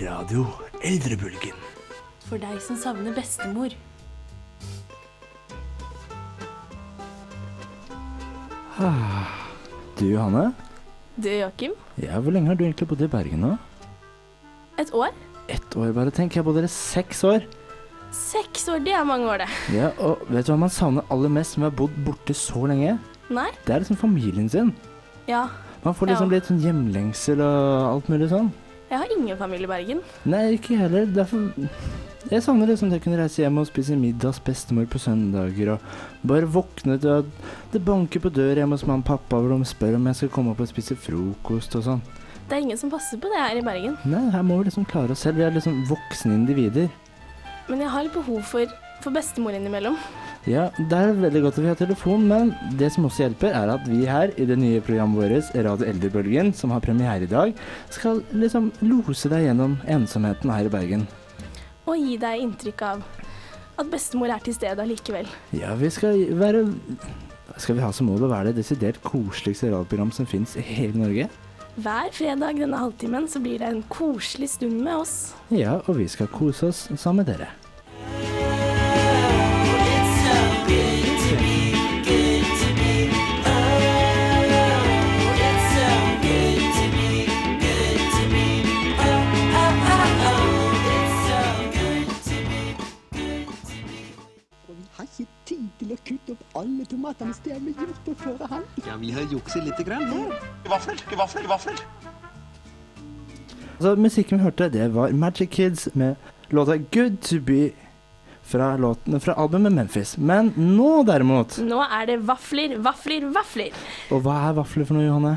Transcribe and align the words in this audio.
Radio 0.00 0.44
Eldrebølgen. 0.84 1.56
For 2.28 2.38
deg 2.42 2.60
som 2.62 2.76
savner 2.78 3.14
bestemor. 3.16 3.74
Du 9.98 10.04
Johanne, 10.06 10.52
Du, 11.18 11.28
Joakim. 11.28 11.72
ja, 11.98 12.20
hvor 12.20 12.30
lenge 12.32 12.46
har 12.46 12.54
du 12.54 12.62
egentlig 12.64 12.86
bodd 12.88 13.00
i 13.02 13.08
Bergen 13.10 13.40
nå? 13.42 13.56
Et 14.78 14.90
år? 14.94 15.10
Ett 15.50 15.74
år 15.76 15.90
bare. 15.96 16.12
Tenk, 16.14 16.36
jeg 16.36 16.44
har 16.44 16.46
bodd 16.46 16.60
her 16.60 16.68
i 16.68 16.70
seks 16.70 17.24
år. 17.26 17.42
Seks 18.14 18.68
år, 18.70 18.78
det 18.84 18.92
er 18.94 19.02
mange 19.04 19.26
år, 19.26 19.38
det. 19.42 19.48
Ja, 19.74 19.90
og 19.98 20.22
vet 20.30 20.46
du 20.46 20.52
hva 20.52 20.58
man 20.62 20.70
savner 20.70 21.02
aller 21.10 21.28
mest 21.32 21.58
med 21.58 21.66
å 21.66 21.70
ha 21.72 21.76
bodd 21.80 21.96
borte 22.06 22.36
så 22.36 22.62
lenge? 22.70 22.98
Nei? 23.28 23.48
Det 23.66 23.74
er 23.74 23.82
liksom 23.82 23.98
familien 23.98 24.48
sin. 24.48 24.70
Ja. 25.26 25.48
Man 25.82 25.94
får 25.94 26.06
liksom 26.12 26.30
Ja. 26.30 26.36
litt 26.36 26.46
sånn 26.46 26.62
hjemlengsel 26.62 27.40
og 27.42 27.94
alt 27.96 28.08
mulig 28.08 28.30
sånn. 28.30 28.52
Jeg 28.88 28.98
har 29.02 29.10
ingen 29.12 29.36
familie 29.36 29.68
i 29.68 29.70
Bergen. 29.70 29.98
Nei, 30.24 30.44
ikke 30.56 30.72
jeg 30.74 30.86
heller. 30.86 31.08
Derfor 31.12 31.50
Jeg 32.28 32.42
savner 32.44 32.68
liksom 32.68 32.90
det 32.90 32.98
å 32.98 33.02
kunne 33.04 33.18
reise 33.20 33.40
hjem 33.40 33.60
og 33.60 33.68
spise 33.68 33.96
middag 33.96 34.32
hos 34.32 34.40
bestemor 34.44 34.88
på 34.90 35.00
søndager, 35.00 35.70
og 35.76 36.26
bare 36.28 36.48
våkne 36.50 36.98
til 37.00 37.22
at 37.22 37.28
det 37.72 37.80
banker 37.86 38.20
på 38.20 38.32
døra 38.34 38.60
hjemme 38.60 38.76
hos 38.76 38.84
mamma 38.84 39.00
og 39.00 39.08
pappa, 39.08 39.38
hvor 39.40 39.54
de 39.54 39.68
spør 39.68 39.96
om 39.96 40.08
jeg 40.10 40.18
skal 40.18 40.32
komme 40.34 40.52
opp 40.52 40.60
og 40.60 40.68
spise 40.68 40.96
frokost 40.98 41.78
og 41.78 41.86
sånn. 41.86 42.02
Det 42.48 42.56
er 42.56 42.64
ingen 42.64 42.80
som 42.80 42.92
passer 42.92 43.20
på 43.20 43.30
det 43.32 43.40
her 43.40 43.60
i 43.60 43.64
Bergen. 43.64 43.96
Nei, 44.08 44.24
her 44.34 44.44
må 44.44 44.58
vi 44.60 44.68
liksom 44.68 44.84
klare 44.88 45.12
oss 45.12 45.24
selv. 45.24 45.40
Vi 45.40 45.46
er 45.46 45.56
liksom 45.56 45.82
voksne 45.88 46.36
individer. 46.36 46.88
Men 47.68 47.84
jeg 47.84 47.92
har 47.92 48.04
litt 48.06 48.16
behov 48.16 48.40
for, 48.48 48.76
for 49.04 49.12
bestemor 49.14 49.56
innimellom. 49.56 49.96
Ja, 50.48 50.70
det 50.78 50.96
er 50.96 51.10
veldig 51.12 51.42
godt 51.44 51.58
at 51.58 51.64
vi 51.64 51.68
har 51.68 51.76
telefon, 51.76 52.22
men 52.30 52.54
det 52.80 52.88
som 52.94 53.04
også 53.04 53.26
hjelper, 53.26 53.52
er 53.52 53.68
at 53.74 53.82
vi 53.84 54.06
her 54.08 54.30
i 54.40 54.46
det 54.48 54.56
nye 54.56 54.80
programmet 54.80 55.20
vårt, 55.20 55.50
Radio 55.66 55.84
Eldrebølgen, 55.90 56.54
som 56.56 56.72
har 56.72 56.80
premiere 56.80 57.26
i 57.26 57.28
dag, 57.28 57.52
skal 57.92 58.22
liksom 58.32 58.70
lose 58.80 59.28
deg 59.28 59.44
gjennom 59.44 59.76
ensomheten 59.84 60.54
her 60.54 60.70
i 60.70 60.72
Bergen. 60.72 61.04
Og 61.84 62.00
gi 62.00 62.16
deg 62.22 62.46
inntrykk 62.46 62.86
av 62.86 63.04
at 63.78 63.92
bestemor 63.92 64.32
er 64.32 64.40
til 64.46 64.56
stede 64.56 64.80
allikevel. 64.86 65.28
Ja, 65.52 65.76
vi 65.76 65.92
skal 65.92 66.24
være 66.40 66.64
Skal 67.58 67.74
vi 67.74 67.82
ha 67.82 67.92
som 67.92 68.06
mål 68.06 68.24
å 68.24 68.32
være 68.32 68.52
det 68.52 68.62
desidert 68.62 69.00
koseligste 69.02 69.72
radioprogram 69.72 70.12
som 70.14 70.28
fins 70.30 70.56
i 70.56 70.62
hele 70.64 70.96
Norge? 71.00 71.28
Hver 71.78 72.12
fredag 72.14 72.60
denne 72.60 72.80
halvtimen 72.80 73.28
så 73.28 73.40
blir 73.42 73.60
det 73.60 73.68
en 73.68 73.84
koselig 73.90 74.52
stund 74.56 74.80
med 74.80 74.96
oss. 75.04 75.16
Ja, 75.50 75.80
og 75.84 75.98
vi 75.98 76.08
skal 76.08 76.30
kose 76.32 76.70
oss 76.72 76.86
sammen 76.94 77.24
med 77.24 77.34
dere. 77.34 77.50
Alle 96.58 96.86
tomatene 96.90 97.34
stjeler 97.36 97.74
gjort 97.78 98.00
på 98.06 98.14
forhånd. 98.22 98.84
Ja, 98.86 98.96
vi 99.00 99.12
har 99.14 99.26
jukset 99.32 99.64
lite 99.64 99.84
grann 99.86 100.06
her. 100.12 100.32
Vafler, 100.68 101.02
vafler, 101.16 101.48
vafler. 101.50 101.82
Altså, 103.78 103.94
musikken 103.96 104.40
vi 104.40 104.44
hørte, 104.48 104.70
det 104.74 104.88
var 104.94 105.12
Magic 105.14 105.50
Kids 105.54 105.88
med 105.94 106.16
låta 106.50 106.76
Good 106.76 107.20
To 107.28 107.38
Be 107.40 107.70
fra, 108.42 108.76
låten, 108.76 109.20
fra 109.20 109.34
albumet 109.38 109.72
Memphis. 109.72 110.16
Men 110.18 110.50
nå 110.56 111.02
derimot 111.06 111.58
Nå 111.62 111.78
er 111.84 112.08
det 112.10 112.18
vafler, 112.26 112.78
vafler, 112.82 113.28
vafler. 113.34 113.76
Og 114.10 114.24
hva 114.24 114.40
er 114.48 114.58
vafler 114.58 114.88
for 114.88 114.98
noe, 114.98 115.06
Johanne? 115.06 115.36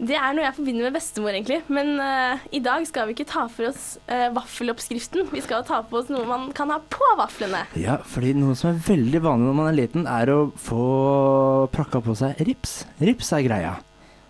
Det 0.00 0.16
er 0.16 0.32
noe 0.32 0.46
jeg 0.46 0.56
forbinder 0.56 0.86
med 0.86 0.94
bestemor, 0.96 1.34
egentlig. 1.34 1.58
Men 1.68 1.92
uh, 2.00 2.40
i 2.56 2.62
dag 2.64 2.86
skal 2.88 3.08
vi 3.08 3.12
ikke 3.18 3.28
ta 3.28 3.44
for 3.52 3.68
oss 3.68 3.98
uh, 4.08 4.30
vaffeloppskriften. 4.32 5.28
Vi 5.28 5.42
skal 5.44 5.66
ta 5.68 5.82
på 5.84 6.00
oss 6.00 6.08
noe 6.08 6.24
man 6.28 6.48
kan 6.56 6.72
ha 6.72 6.78
på 6.80 7.10
vaflene. 7.20 7.66
Ja, 7.76 7.98
fordi 8.08 8.32
noe 8.38 8.56
som 8.56 8.72
er 8.72 8.80
veldig 8.86 9.20
vanlig 9.26 9.50
når 9.50 9.60
man 9.60 9.68
er 9.68 9.76
liten, 9.76 10.08
er 10.08 10.32
å 10.32 10.40
få 10.56 11.68
prakka 11.74 12.00
på 12.06 12.16
seg 12.16 12.40
rips. 12.48 12.80
Rips 13.04 13.34
er 13.36 13.44
greia. 13.44 13.76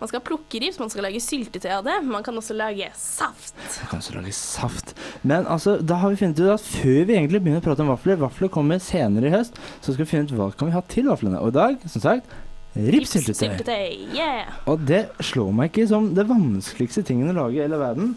Man 0.01 0.09
skal 0.09 0.23
plukke 0.25 0.59
rips, 0.59 0.79
man 0.81 0.89
skal 0.89 1.05
lage 1.05 1.23
syltetøy 1.23 1.71
av 1.77 1.87
det. 1.87 1.95
Man 2.09 2.23
kan 2.25 2.35
også 2.35 2.57
lage 2.57 2.87
saft. 2.97 3.55
Man 3.63 3.91
kan 3.93 4.01
også 4.01 4.15
lage 4.17 4.35
saft. 4.35 4.95
Men 5.21 5.45
altså, 5.45 5.77
da 5.77 6.01
har 6.01 6.11
vi 6.11 6.19
funnet 6.19 6.41
ut 6.41 6.55
at 6.57 6.67
før 6.67 7.03
vi 7.05 7.15
egentlig 7.15 7.45
begynner 7.45 7.61
å 7.61 7.67
prate 7.69 7.85
om 7.85 7.91
vafler, 7.93 8.19
vafler 8.19 8.51
kommer 8.51 8.81
senere 8.83 9.29
i 9.29 9.35
høst, 9.37 9.61
så 9.79 9.93
skal 9.93 10.03
vi 10.03 10.11
finne 10.17 10.27
ut 10.27 10.35
hva 10.35 10.51
kan 10.57 10.67
vi 10.67 10.75
ha 10.75 10.81
til 10.89 11.07
vaflene. 11.13 11.39
Og 11.39 11.53
i 11.53 11.59
dag, 11.61 11.85
som 11.85 12.03
sagt, 12.09 12.33
ripssyltetøy. 12.75 14.15
Yeah! 14.15 14.55
Og 14.69 14.83
det 14.87 15.05
slår 15.19 15.51
meg 15.55 15.71
ikke 15.71 15.89
som 15.91 16.11
det 16.15 16.27
vanskeligste 16.29 17.03
tingen 17.07 17.31
å 17.33 17.37
lage 17.43 17.59
i 17.59 17.63
hele 17.65 17.79
verden. 17.81 18.15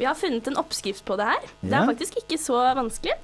Vi 0.00 0.08
har 0.08 0.16
funnet 0.16 0.46
en 0.48 0.58
oppskrift 0.60 1.04
på 1.04 1.16
det 1.20 1.28
her. 1.28 1.48
Det 1.60 1.76
er 1.76 1.88
faktisk 1.88 2.22
ikke 2.22 2.40
så 2.40 2.60
vanskelig. 2.78 3.18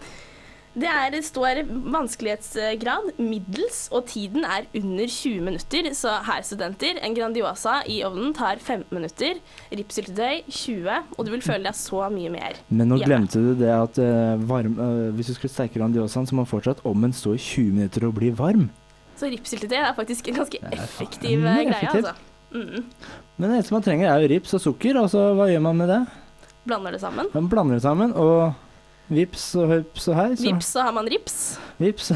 Det, 0.77 0.89
er, 0.91 1.07
det 1.09 1.23
står 1.25 1.63
vanskelighetsgrad 1.89 3.15
middels, 3.17 3.87
og 3.97 4.05
tiden 4.11 4.45
er 4.45 4.67
under 4.77 5.09
20 5.09 5.47
minutter. 5.47 5.89
Så 5.97 6.13
her, 6.27 6.43
studenter, 6.45 7.01
en 7.01 7.17
Grandiosa 7.17 7.79
i 7.89 8.03
ovnen 8.05 8.35
tar 8.37 8.61
15 8.61 8.93
minutter. 8.93 9.41
Ripssyltetøy 9.73 10.45
20, 10.53 11.17
og 11.17 11.25
du 11.25 11.33
vil 11.33 11.47
føle 11.47 11.65
deg 11.65 11.81
så 11.81 12.05
mye 12.13 12.35
mer. 12.35 12.61
Men 12.69 12.93
nå 12.93 13.01
hjemme. 13.01 13.09
glemte 13.09 13.41
du 13.41 13.55
det 13.57 13.73
at 13.73 14.03
uh, 14.05 14.37
varm, 14.51 14.77
uh, 14.77 15.15
hvis 15.17 15.33
du 15.33 15.39
skulle 15.39 15.55
steike 15.55 15.81
Grandiosaen, 15.81 16.29
så 16.29 16.37
må 16.37 16.45
fortsatt 16.45 16.85
ovnen 16.85 17.17
stå 17.17 17.39
i 17.39 17.41
20 17.41 17.79
minutter 17.79 18.11
og 18.11 18.19
bli 18.21 18.35
varm. 18.37 18.69
Så 19.17 19.31
ripssyltetøy 19.33 19.79
er 19.81 19.95
faktisk 19.97 20.29
en 20.29 20.41
ganske 20.43 20.61
effektiv 20.77 21.41
eh, 21.41 21.63
greie, 21.63 21.73
Effektiv. 21.73 22.05
altså. 22.05 22.15
Mm. 22.53 22.85
Men 23.37 23.51
det 23.51 23.57
eneste 23.59 23.75
man 23.75 23.85
trenger, 23.85 24.11
er 24.13 24.23
jo 24.25 24.31
rips 24.35 24.55
og 24.57 24.63
sukker, 24.65 25.01
og 25.01 25.11
så 25.13 25.31
hva 25.37 25.49
gjør 25.51 25.65
man 25.67 25.81
med 25.81 25.91
det? 25.93 26.03
Blander 26.67 26.97
det 26.97 27.01
sammen. 27.03 27.29
Man 27.35 27.49
blander 27.53 27.79
det 27.79 27.85
sammen, 27.85 28.13
og 28.17 28.55
vips 29.13 29.45
og 29.61 29.69
høps 29.71 30.09
og 30.11 30.17
her, 30.19 30.33
så 30.35 30.49
Vips, 30.49 30.69
så 30.75 30.83
har 30.83 30.95
man 30.97 31.07
rips. 31.11 31.35
Vips. 31.79 32.09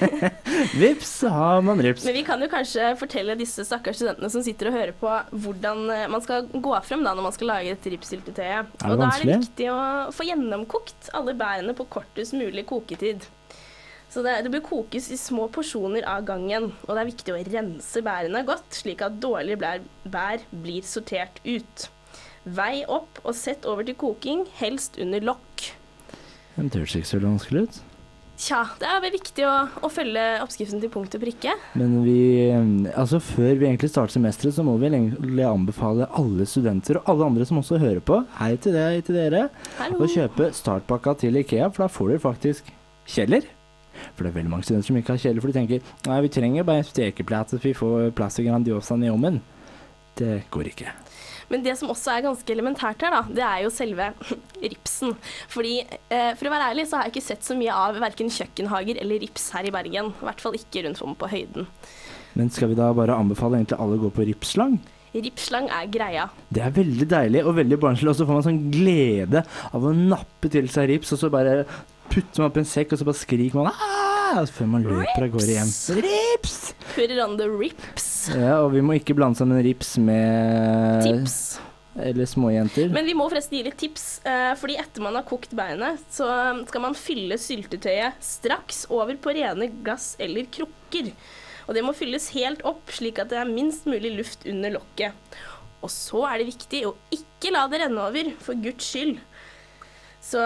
vips, 0.82 1.08
så 1.24 1.28
har 1.34 1.62
man 1.66 1.80
rips. 1.82 2.04
Men 2.06 2.14
vi 2.14 2.22
kan 2.26 2.42
jo 2.44 2.48
kanskje 2.52 2.92
fortelle 3.00 3.34
disse 3.40 3.64
stakkars 3.66 3.98
studentene 3.98 4.30
som 4.30 4.44
sitter 4.46 4.70
og 4.70 4.76
hører 4.78 4.94
på, 5.00 5.10
hvordan 5.44 5.84
eh, 5.90 6.04
man 6.12 6.22
skal 6.24 6.46
gå 6.52 6.74
frem 6.86 7.02
da 7.06 7.14
når 7.16 7.28
man 7.28 7.34
skal 7.36 7.50
lage 7.50 7.72
dette 7.74 7.94
ripssyltetøyet. 7.94 8.74
det 8.78 8.90
Og 8.92 9.00
da 9.02 9.10
er 9.10 9.24
det 9.24 9.38
viktig 9.42 9.70
å 9.74 9.80
få 10.14 10.28
gjennomkokt 10.28 11.10
alle 11.18 11.34
bærene 11.38 11.74
på 11.78 11.88
kortest 11.98 12.36
mulig 12.38 12.66
koketid. 12.70 13.26
Så 14.14 14.22
det, 14.22 14.36
det 14.46 14.50
bør 14.54 14.62
kokes 14.68 15.08
i 15.10 15.16
små 15.18 15.48
porsjoner 15.50 16.04
av 16.06 16.22
gangen, 16.28 16.68
og 16.86 16.90
det 16.92 17.00
er 17.00 17.08
viktig 17.08 17.32
å 17.34 17.38
rense 17.48 18.02
bærene 18.06 18.44
godt, 18.46 18.68
slik 18.76 19.00
at 19.02 19.16
dårlige 19.18 19.58
bær, 19.58 19.80
bær 20.06 20.44
blir 20.62 20.84
sortert 20.86 21.40
ut. 21.42 21.88
Vei 22.44 22.84
opp 22.86 23.18
og 23.24 23.34
sett 23.34 23.66
over 23.66 23.82
til 23.88 23.96
koking, 23.98 24.44
helst 24.60 25.00
under 25.02 25.24
lokk. 25.32 25.64
Det 26.54 26.70
høres 26.76 26.94
ikke 26.94 27.10
så 27.10 27.18
vanskelig 27.24 27.64
ut. 27.64 27.80
Tja, 28.38 28.60
det 28.78 28.86
er 28.86 29.02
viktig 29.14 29.44
å, 29.46 29.56
å 29.86 29.90
følge 29.90 30.22
oppskriften 30.44 30.82
til 30.82 30.92
punkt 30.94 31.14
og 31.18 31.22
prikke. 31.22 31.56
Men 31.78 31.98
vi 32.06 32.20
Altså, 32.90 33.18
før 33.22 33.58
vi 33.58 33.68
egentlig 33.68 33.90
starter 33.90 34.14
semesteret, 34.14 34.54
så 34.54 34.66
må 34.66 34.76
vi 34.78 34.92
egentlig 34.92 35.46
anbefale 35.46 36.06
alle 36.14 36.46
studenter 36.50 37.00
og 37.00 37.10
alle 37.10 37.30
andre 37.32 37.50
som 37.50 37.58
også 37.62 37.82
hører 37.82 38.02
på, 38.02 38.22
hei 38.38 38.52
til 38.62 38.78
deg, 38.78 39.02
til 39.10 39.18
dere, 39.18 39.48
Hallo. 39.82 40.02
å 40.06 40.10
kjøpe 40.10 40.52
startpakka 40.54 41.18
til 41.26 41.42
Ikea, 41.42 41.72
for 41.74 41.86
da 41.88 41.92
får 41.98 42.14
dere 42.14 42.26
faktisk 42.28 42.74
kjeller. 43.10 43.50
For 44.12 44.24
det 44.24 44.32
er 44.32 44.38
veldig 44.40 44.52
mange 44.52 44.66
studenter 44.68 44.90
som 44.90 45.00
ikke 45.00 45.16
har 45.16 45.24
kjeller, 45.24 45.44
for 45.44 45.52
de 45.52 45.58
tenker 45.58 46.10
nei, 46.10 46.20
vi 46.26 46.34
trenger 46.36 46.68
bare 46.68 46.84
en 46.84 46.90
stekeplate 46.90 47.56
så 47.56 47.64
vi 47.64 47.74
får 47.76 48.12
plass 48.18 48.38
til 48.38 48.48
Grandiosaen 48.48 49.06
i 49.06 49.12
ovnen. 49.12 49.40
Det 50.18 50.44
går 50.54 50.70
ikke. 50.70 50.92
Men 51.50 51.64
det 51.64 51.74
som 51.78 51.90
også 51.92 52.14
er 52.14 52.24
ganske 52.24 52.54
elementært 52.54 53.02
her, 53.04 53.14
da, 53.14 53.22
det 53.36 53.44
er 53.44 53.64
jo 53.64 53.72
selve 53.74 54.08
ripsen. 54.64 55.14
Fordi, 55.52 55.76
eh, 55.84 56.32
for 56.38 56.48
å 56.48 56.54
være 56.54 56.70
ærlig, 56.72 56.86
så 56.88 56.98
har 56.98 57.08
jeg 57.08 57.16
ikke 57.16 57.28
sett 57.28 57.46
så 57.46 57.56
mye 57.58 57.74
av 57.74 58.00
verken 58.02 58.32
kjøkkenhager 58.32 59.00
eller 59.02 59.22
rips 59.22 59.50
her 59.56 59.68
i 59.68 59.74
Bergen. 59.74 60.12
I 60.14 60.28
hvert 60.30 60.44
fall 60.44 60.58
ikke 60.58 60.86
rundt 60.86 61.02
om 61.04 61.16
på 61.18 61.30
høyden. 61.30 61.68
Men 62.34 62.50
skal 62.50 62.72
vi 62.72 62.78
da 62.78 62.90
bare 62.96 63.16
anbefale 63.16 63.60
egentlig 63.60 63.78
alle 63.78 63.98
å 63.98 64.04
gå 64.06 64.12
på 64.14 64.26
ripslang? 64.30 64.78
Ripslang 65.14 65.68
er 65.70 65.86
greia. 65.94 66.24
Det 66.50 66.62
er 66.64 66.72
veldig 66.74 67.06
deilig 67.06 67.44
og 67.46 67.54
veldig 67.60 67.76
barnslig, 67.82 68.10
og 68.10 68.16
så 68.18 68.26
får 68.26 68.38
man 68.40 68.46
sånn 68.48 68.62
glede 68.74 69.44
av 69.70 69.84
å 69.86 69.92
nappe 69.94 70.50
til 70.50 70.66
seg 70.72 70.88
rips, 70.90 71.12
og 71.14 71.20
så 71.20 71.30
bare 71.30 71.60
putter 72.14 72.42
man 72.42 72.50
opp 72.50 72.58
i 72.58 72.62
en 72.62 72.68
sekk, 72.68 72.94
og 72.94 73.00
så 73.00 73.06
bare 73.08 73.18
skriker 73.18 73.58
man 73.58 73.70
«Ah!» 73.74 74.44
før 74.50 74.70
man 74.70 74.86
løper 74.86 75.26
av 75.26 75.30
gårde 75.34 75.54
hjem. 75.54 75.70
Rips! 76.04 76.56
Put 76.94 77.10
it 77.10 77.20
on 77.22 77.36
the 77.38 77.46
rips. 77.50 78.08
Ja, 78.34 78.60
og 78.64 78.72
vi 78.74 78.82
må 78.82 78.96
ikke 78.98 79.16
blande 79.18 79.38
sammen 79.38 79.60
rips 79.62 79.94
med 80.02 81.04
Tips. 81.06 81.38
Eller 81.94 82.26
småjenter. 82.26 82.88
Men 82.90 83.06
vi 83.06 83.14
må 83.14 83.28
forresten 83.30 83.54
gi 83.54 83.62
litt 83.68 83.76
tips, 83.78 84.06
eh, 84.26 84.50
fordi 84.58 84.74
etter 84.80 85.04
man 85.04 85.14
har 85.14 85.26
kokt 85.28 85.52
beinet, 85.54 86.02
så 86.10 86.26
skal 86.66 86.82
man 86.82 86.96
fylle 86.98 87.38
syltetøyet 87.38 88.18
straks 88.24 88.82
over 88.90 89.14
på 89.14 89.34
rene 89.36 89.68
glass 89.86 90.16
eller 90.18 90.48
krukker. 90.50 91.12
Og 91.68 91.78
det 91.78 91.84
må 91.86 91.94
fylles 91.96 92.32
helt 92.34 92.64
opp, 92.66 92.90
slik 92.92 93.22
at 93.22 93.30
det 93.30 93.38
er 93.38 93.50
minst 93.50 93.86
mulig 93.86 94.10
luft 94.18 94.42
under 94.50 94.74
lokket. 94.74 95.38
Og 95.86 95.92
så 95.92 96.24
er 96.26 96.40
det 96.40 96.50
viktig 96.50 96.82
å 96.88 96.96
ikke 97.14 97.54
la 97.54 97.68
det 97.70 97.84
renne 97.84 98.08
over, 98.10 98.34
for 98.42 98.58
guds 98.58 98.90
skyld. 98.90 99.20
Så 100.24 100.42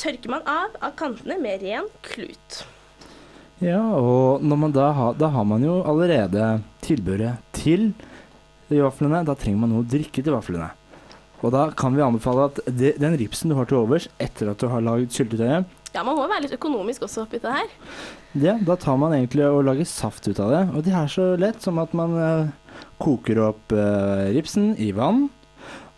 tørker 0.00 0.32
man 0.32 0.46
av 0.48 0.76
av 0.80 0.94
kantene 0.98 1.36
med 1.42 1.62
ren 1.64 1.88
klut. 2.06 2.62
Ja, 3.60 3.80
og 4.00 4.40
når 4.40 4.56
man 4.62 4.72
da 4.72 4.86
har, 4.96 5.16
da 5.20 5.28
har 5.34 5.44
man 5.44 5.64
jo 5.66 5.80
allerede 5.84 6.62
tilbudet 6.84 7.34
til 7.56 7.90
vaflene. 8.70 9.20
Da 9.28 9.34
trenger 9.36 9.60
man 9.64 9.74
noe 9.74 9.84
å 9.84 9.90
drikke 9.90 10.22
til 10.24 10.32
vaflene. 10.32 10.70
Og 11.40 11.52
da 11.54 11.66
kan 11.76 11.92
vi 11.96 12.02
anbefale 12.04 12.46
at 12.50 12.58
de, 12.68 12.94
den 13.00 13.16
ripsen 13.20 13.52
du 13.52 13.56
har 13.56 13.68
til 13.68 13.78
overs 13.82 14.08
etter 14.20 14.50
at 14.52 14.60
du 14.60 14.66
har 14.72 14.84
lagd 14.84 15.12
syltetøyet, 15.16 15.76
Ja, 15.90 16.04
man 16.06 16.14
må 16.14 16.22
være 16.30 16.44
litt 16.44 16.52
økonomisk 16.54 17.02
også 17.02 17.24
oppi 17.24 17.40
det 17.42 17.50
her. 17.50 17.70
ja, 18.38 18.52
da 18.62 18.76
tar 18.78 18.94
man 19.00 19.10
egentlig 19.16 19.42
og 19.48 19.64
lager 19.66 19.88
saft 19.90 20.28
ut 20.28 20.38
av 20.38 20.52
det. 20.54 20.60
Og 20.76 20.84
det 20.86 20.92
er 20.94 21.08
så 21.10 21.24
lett 21.40 21.64
som 21.64 21.80
at 21.82 21.96
man 21.98 22.14
eh, 22.14 22.52
koker 23.02 23.40
opp 23.48 23.74
eh, 23.74 24.28
ripsen 24.36 24.76
i 24.78 24.92
vann, 24.94 25.24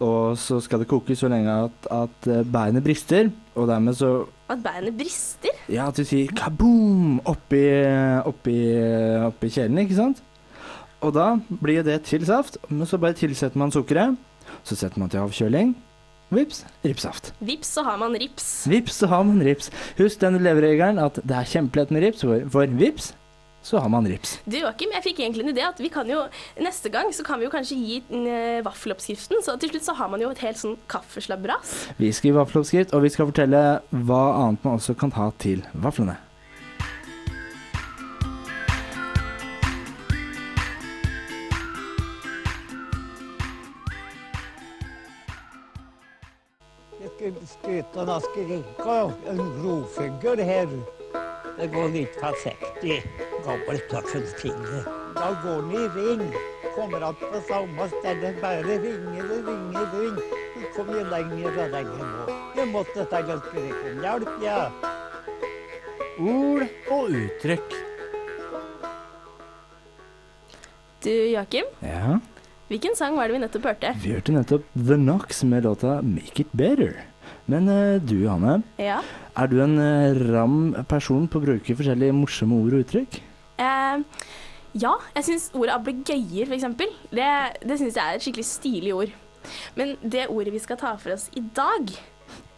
og 0.02 0.38
så 0.40 0.58
skal 0.62 0.82
det 0.82 0.88
koke 0.90 1.16
så 1.18 1.30
lenge 1.30 1.52
at, 1.68 1.88
at 1.94 2.28
eh, 2.30 2.42
beinet 2.46 2.84
brister, 2.84 3.30
og 3.54 3.68
dermed 3.70 3.96
så 3.98 4.12
At 4.50 4.60
beinet 4.64 4.96
brister. 4.98 5.54
Ja, 5.70 5.86
at 5.88 5.96
du 5.96 6.04
sier 6.04 6.32
kaboom 6.36 7.20
oppi, 7.28 7.62
oppi, 8.28 8.56
oppi 9.28 9.52
kjelen, 9.54 9.80
ikke 9.84 10.00
sant? 10.00 10.22
Og 11.02 11.14
da 11.16 11.32
blir 11.62 11.82
det 11.86 12.02
til 12.10 12.26
saft, 12.26 12.58
men 12.68 12.86
så 12.86 12.98
bare 13.00 13.16
tilsetter 13.18 13.58
man 13.58 13.72
sukkeret. 13.74 14.18
Så 14.66 14.76
setter 14.78 15.00
man 15.02 15.10
til 15.10 15.22
avkjøling. 15.22 15.72
Vips, 16.32 16.62
ripssaft. 16.84 17.32
Vips, 17.44 17.72
så 17.74 17.82
har 17.84 17.98
man 18.00 18.14
rips. 18.16 18.46
Vips, 18.70 19.00
så 19.02 19.08
har 19.10 19.24
man 19.28 19.42
rips. 19.44 19.68
Husk 19.98 20.20
den 20.22 20.38
leveregelen 20.40 21.00
at 21.02 21.18
det 21.20 21.36
er 21.36 21.48
kjempelett 21.48 21.92
med 21.92 22.06
rips, 22.06 22.22
for, 22.24 22.46
for 22.54 22.78
vips, 22.80 23.10
så 23.62 23.78
har 23.78 23.88
man 23.88 24.06
rips. 24.08 24.38
Du 24.44 24.58
Joakim, 24.58 24.90
jeg 24.96 25.06
fikk 25.06 25.22
egentlig 25.22 25.46
en 25.46 25.52
idé 25.54 25.66
at 25.66 25.78
vi 25.80 25.90
kan 25.92 26.08
jo 26.10 26.24
neste 26.62 26.90
gang 26.92 27.12
så 27.14 27.24
kan 27.26 27.40
vi 27.40 27.46
jo 27.46 27.52
kanskje 27.54 27.78
gi 27.78 28.00
eh, 28.02 28.58
vaffeloppskriften, 28.66 29.42
så 29.44 29.56
til 29.60 29.72
slutt 29.72 29.86
så 29.86 29.96
har 29.98 30.10
man 30.12 30.22
jo 30.22 30.32
et 30.34 30.42
helt 30.42 30.60
sånn 30.60 30.76
kaffeslabberas. 30.90 31.76
Vi 32.00 32.10
skriver 32.14 32.42
vaffeloppskrift, 32.42 32.92
og 32.96 33.06
vi 33.06 33.14
skal 33.14 33.30
fortelle 33.30 33.62
hva 33.90 34.24
annet 34.42 34.66
man 34.66 34.78
også 34.80 34.98
kan 34.98 35.14
ha 35.18 35.30
til 35.42 35.64
vaflene. 35.72 36.18
Stöta 47.46 48.04
några 48.04 48.20
skrika 48.20 49.12
en 49.28 49.62
grovfugl 49.62 50.42
her. 50.42 50.68
Det 51.58 51.66
går 51.66 51.88
lite 51.88 52.20
Gabbeltörsen 53.46 54.22
till 54.40 54.50
det. 54.70 54.84
Då 55.14 55.28
går 55.42 55.62
den 55.62 55.70
i 55.72 55.88
ring. 55.98 56.32
Kommer 56.74 57.00
att 57.00 57.20
på 57.20 57.40
samme 57.48 57.88
sted. 57.88 58.34
Bare 58.42 58.62
ringer 58.62 59.24
og 59.24 59.48
ringer 59.48 59.82
og 59.82 60.00
ringer. 60.00 60.24
Så 60.56 60.66
kommer 60.76 60.96
jeg 61.00 61.06
lenger 61.10 61.48
og 61.64 61.70
lenger 61.74 62.04
nå. 62.12 62.36
Jeg 62.56 62.68
måtte 62.72 63.04
ta 63.10 63.20
ganske 63.28 63.48
skrik 63.48 63.78
om 63.90 64.02
hjälp, 64.04 64.32
ja. 64.44 64.58
Ord 66.20 66.66
og 66.92 67.10
uttrykk. 67.22 67.78
Du 71.02 71.10
Joakim, 71.10 71.64
Ja, 71.82 72.18
hvilken 72.70 72.94
sang 72.96 73.16
var 73.18 73.26
det 73.28 73.34
vi 73.34 73.40
nettopp 73.42 73.64
hørte? 73.66 73.90
vi 74.04 74.12
hørte 74.14 74.32
nettopp 74.36 74.62
The 74.76 74.94
Knox 75.00 75.42
med 75.44 75.64
låta 75.66 75.96
Make 76.02 76.44
It 76.44 76.52
Better. 76.52 76.94
Men 77.50 77.66
eh, 77.68 77.98
du, 78.00 78.28
Hanne, 78.28 78.62
Ja. 78.78 79.00
Er 79.36 79.46
du 79.48 79.58
en 79.64 79.78
eh, 79.80 80.14
ram 80.32 80.74
person 80.88 81.26
på 81.28 81.40
å 81.40 81.44
bruke 81.46 81.74
forskjellige 81.74 82.12
morsomme 82.14 82.54
ord 82.62 82.72
og 82.78 82.84
uttrykk? 82.84 83.18
Eh, 83.58 84.22
ja, 84.80 84.94
jeg 85.18 85.26
syns 85.26 85.50
ordet 85.52 85.74
ablegøyer, 85.74 86.52
eksempel, 86.56 86.92
det, 87.12 87.28
det 87.60 87.76
syns 87.80 87.98
jeg 87.98 88.04
er 88.04 88.16
et 88.16 88.24
skikkelig 88.24 88.46
stilig 88.48 88.94
ord. 88.96 89.12
Men 89.76 89.96
det 90.00 90.28
ordet 90.30 90.54
vi 90.54 90.62
skal 90.62 90.78
ta 90.80 90.94
for 90.96 91.16
oss 91.16 91.28
i 91.36 91.42
dag, 91.56 91.90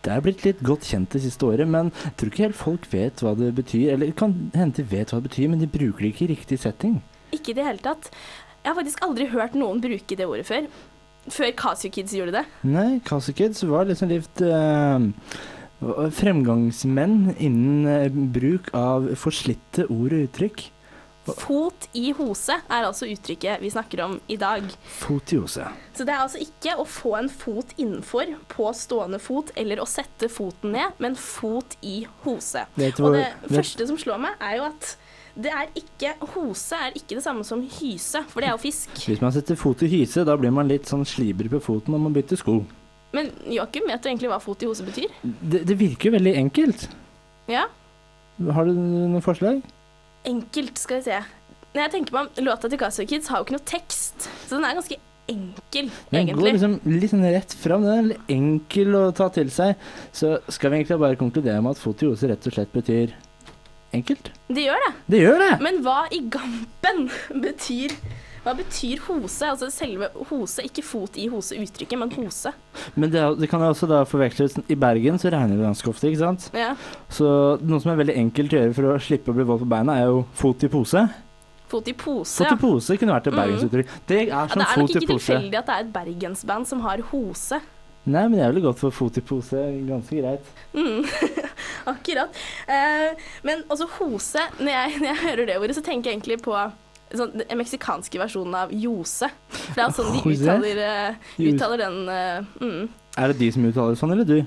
Det 0.05 0.13
er 0.13 0.21
blitt 0.21 0.43
litt 0.45 0.59
godt 0.61 0.85
kjent 0.85 1.15
det 1.17 1.23
siste 1.25 1.47
året, 1.49 1.65
men 1.65 1.89
jeg 2.03 2.13
tror 2.21 2.29
ikke 2.29 2.43
helt 2.45 2.59
folk 2.61 2.87
vet 2.93 3.23
hva 3.25 3.31
det 3.39 3.55
betyr. 3.57 3.95
Eller 3.95 4.11
kan 4.13 4.35
hende 4.53 4.77
de 4.77 4.85
vet 4.85 5.09
hva 5.09 5.17
det 5.17 5.31
betyr, 5.31 5.49
men 5.49 5.63
de 5.63 5.69
bruker 5.73 6.05
det 6.05 6.11
ikke 6.13 6.27
i 6.27 6.33
riktig 6.35 6.59
setting. 6.61 6.99
ikke 7.33 7.55
i 7.55 7.57
det 7.57 7.65
hele 7.65 7.81
tatt. 7.81 8.11
Jeg 8.61 8.69
har 8.69 8.77
faktisk 8.77 9.01
aldri 9.05 9.27
hørt 9.33 9.57
noen 9.57 9.81
bruke 9.81 10.17
det 10.17 10.27
ordet 10.29 10.45
før. 10.47 10.69
Før 11.25 11.51
Casio 11.57 11.89
Kids 11.91 12.13
gjorde 12.13 12.37
det. 12.37 12.45
Nei, 12.69 13.01
Casio 13.05 13.33
Kids 13.33 13.65
var 13.65 13.89
liksom 13.89 14.13
litt 14.13 14.45
uh, 14.45 15.01
fremgangsmenn 16.21 17.35
innen 17.39 17.89
eh, 17.89 18.13
bruk 18.13 18.69
av 18.77 19.09
forslitte 19.21 19.89
ord 19.89 20.13
og 20.13 20.29
uttrykk. 20.29 20.67
Fot 21.25 21.87
i 21.97 22.11
hose 22.13 22.53
er 22.69 22.85
altså 22.85 23.07
uttrykket 23.09 23.63
vi 23.63 23.71
snakker 23.73 24.03
om 24.05 24.19
i 24.29 24.37
dag. 24.37 24.67
Fot 25.01 25.33
i 25.33 25.39
hose. 25.41 25.65
Så 25.97 26.05
det 26.05 26.13
er 26.13 26.21
altså 26.25 26.43
ikke 26.45 26.75
å 26.77 26.85
få 26.85 27.15
en 27.19 27.31
fot 27.33 27.73
innenfor 27.81 28.35
på 28.53 28.67
stående 28.77 29.21
fot, 29.23 29.51
eller 29.57 29.81
å 29.81 29.87
sette 29.89 30.29
foten 30.29 30.73
ned, 30.77 30.93
men 31.01 31.17
fot 31.17 31.77
i 31.83 32.03
hose. 32.27 32.67
Du 32.77 32.85
Og 33.07 33.15
det 33.17 33.25
vet- 33.49 33.57
første 33.57 33.87
som 33.89 33.97
slår 33.97 34.21
meg, 34.21 34.37
er 34.41 34.57
jo 34.59 34.65
at 34.69 34.97
det 35.35 35.51
er 35.51 35.67
ikke 35.75 36.13
Hose 36.35 36.77
er 36.79 36.93
ikke 36.95 37.17
det 37.17 37.23
samme 37.25 37.43
som 37.45 37.61
hyse, 37.81 38.21
for 38.29 38.41
det 38.41 38.49
er 38.49 38.53
jo 38.53 38.59
fisk. 38.63 38.91
Hvis 39.09 39.21
man 39.21 39.33
setter 39.35 39.57
fot 39.59 39.83
i 39.83 39.89
hyse, 39.91 40.23
da 40.25 40.37
blir 40.37 40.53
man 40.53 40.69
litt 40.69 40.85
sånn 40.87 41.03
sliber 41.05 41.49
på 41.51 41.59
foten 41.61 41.95
og 41.97 42.01
man 42.05 42.13
bytter 42.15 42.37
sko. 42.39 42.61
Men 43.13 43.33
Joakim, 43.51 43.87
vet 43.89 44.03
du 44.03 44.09
egentlig 44.11 44.29
hva 44.31 44.39
fot 44.43 44.63
i 44.63 44.67
hose 44.67 44.85
betyr? 44.87 45.09
Det, 45.25 45.65
det 45.67 45.77
virker 45.79 46.11
jo 46.11 46.19
veldig 46.19 46.37
enkelt. 46.37 46.89
Ja, 47.49 47.65
Har 48.53 48.65
du 48.65 48.73
noen 48.75 49.23
forslag? 49.23 49.63
Enkelt, 50.29 50.79
skal 50.81 51.01
vi 51.01 51.09
se. 51.11 51.19
Når 51.75 51.83
jeg 51.83 51.93
tenker 51.97 52.15
meg 52.15 52.29
om, 52.29 52.45
Låta 52.47 52.71
til 52.71 52.79
Casio 52.79 53.07
Kids 53.11 53.29
har 53.33 53.41
jo 53.41 53.49
ikke 53.49 53.57
noe 53.57 53.67
tekst, 53.67 54.29
så 54.47 54.57
den 54.57 54.67
er 54.69 54.79
ganske 54.79 54.99
enkel, 55.31 55.91
Den 56.13 56.31
går 56.37 56.51
liksom 56.53 56.75
litt 56.85 57.13
sånn 57.15 57.25
rett 57.25 57.55
fram. 57.57 57.85
Den 57.87 58.11
er 58.13 58.19
enkel 58.35 58.97
å 58.99 59.05
ta 59.17 59.31
til 59.33 59.49
seg. 59.53 59.79
Så 60.13 60.37
skal 60.53 60.71
vi 60.71 60.83
egentlig 60.83 61.01
bare 61.01 61.19
konkludere 61.21 61.63
med 61.65 61.75
at 61.75 61.81
fotiose 61.83 62.29
rett 62.31 62.45
og 62.47 62.57
slett 62.57 62.75
betyr 62.75 63.15
enkelt? 63.95 64.31
Det 64.53 64.67
gjør 64.67 64.85
det. 64.85 64.93
Det 65.15 65.23
gjør 65.23 65.41
det! 65.41 65.51
Men 65.65 65.81
hva 65.87 66.05
i 66.13 66.21
gampen 66.35 67.09
betyr 67.43 67.97
Hva 68.45 68.53
betyr 68.59 69.01
hose? 69.07 69.47
Altså 69.49 69.71
selve 69.73 70.11
hose, 70.29 70.63
ikke 70.69 70.83
fot 70.85 71.17
i 71.17 71.27
hose-uttrykket, 71.33 71.97
men 71.99 72.11
hose. 72.19 72.53
Men 72.95 73.11
det, 73.15 73.23
det 73.41 73.49
kan 73.49 73.63
også 73.65 73.89
da 73.89 74.03
forveksles 74.09 74.59
I 74.69 74.77
Bergen 74.77 75.17
så 75.19 75.33
regner 75.33 75.57
det 75.57 75.65
ganske 75.65 75.89
ofte, 75.89 76.11
ikke 76.11 76.21
sant? 76.21 76.51
Ja. 76.53 76.75
Så 77.09 77.27
noe 77.65 77.81
som 77.81 77.95
er 77.95 78.01
veldig 78.03 78.19
enkelt 78.21 78.53
å 78.53 78.61
gjøre 78.61 78.77
for 78.77 78.91
å 78.93 78.99
slippe 79.01 79.33
å 79.33 79.39
bli 79.39 79.47
våt 79.49 79.63
på 79.65 79.71
beina, 79.73 79.97
er 80.03 80.11
jo 80.13 80.25
fot 80.37 80.67
i 80.67 80.71
pose. 80.73 81.07
Fot 81.73 81.89
i 81.89 81.95
pose, 81.97 82.37
Fot 82.45 82.53
i 82.53 82.59
pose 82.61 82.99
kunne 83.01 83.17
vært 83.17 83.31
et 83.31 83.35
Mm. 83.35 83.41
bergensuttrykk. 83.41 83.95
Det 84.07 84.19
er 84.21 84.27
ja. 84.29 84.43
som 84.47 84.61
Det 84.61 84.69
er 84.69 84.83
nok 84.85 84.91
ikke 84.93 85.09
tilfeldig 85.15 85.59
at 85.63 85.67
det 85.71 85.75
er 85.79 85.87
et 85.89 85.95
bergensband 85.97 86.69
som 86.69 86.85
har 86.85 87.01
hose. 87.11 87.61
Nei, 88.05 88.27
men 88.29 88.37
jeg 88.39 88.53
ville 88.53 88.67
gått 88.69 88.79
for 88.83 88.93
fot 88.93 89.17
i 89.17 89.23
pose. 89.25 89.57
Ganske 89.89 90.21
greit. 90.21 90.45
Mm. 90.77 91.07
Akkurat. 91.95 92.37
Eh, 92.69 93.17
men 93.43 93.65
også 93.73 93.89
hose, 93.97 94.45
når 94.61 94.73
jeg, 94.77 94.99
når 95.01 95.09
jeg 95.09 95.23
hører 95.25 95.47
det 95.49 95.57
ordet, 95.63 95.77
så 95.79 95.83
tenker 95.87 96.11
jeg 96.13 96.19
egentlig 96.21 96.43
på 96.45 96.53
sånn, 97.21 97.33
den 97.41 97.61
meksikanske 97.61 98.21
versjonen 98.21 98.57
av 98.59 98.75
jose. 98.75 99.31
For 99.55 99.79
det 99.79 99.87
er 99.87 99.97
sånn 99.97 100.13
de 100.15 100.35
uttaler, 100.35 100.83
eh, 100.89 101.33
uttaler 101.51 101.85
den 101.85 101.99
uh, 102.11 102.53
mm. 102.61 102.89
Er 103.21 103.33
det 103.33 103.39
de 103.43 103.51
som 103.55 103.67
uttaler 103.69 103.99
sånn, 103.99 104.15
eller 104.17 104.29
du? 104.29 104.39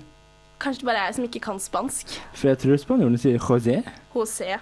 Kanskje 0.61 0.83
det 0.83 0.89
bare 0.89 1.03
er 1.03 1.11
jeg 1.11 1.19
som 1.19 1.27
ikke 1.27 1.43
kan 1.45 1.61
spansk. 1.61 2.17
For 2.33 2.51
jeg 2.51 2.61
tror 2.63 2.81
spanjolene 2.81 3.21
sier 3.21 3.37
José. 3.37 3.79
Jose. 4.15 4.57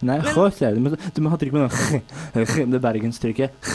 Nei, 0.00 0.18
Men- 0.18 0.32
José. 0.32 0.72
Du 0.74 0.80
må, 0.80 0.96
du 0.96 1.22
må 1.24 1.32
ha 1.32 1.38
trykk 1.40 1.54
med 1.56 1.68
noe. 1.68 2.00
det 2.72 2.82
bergenstrykket. 2.82 3.70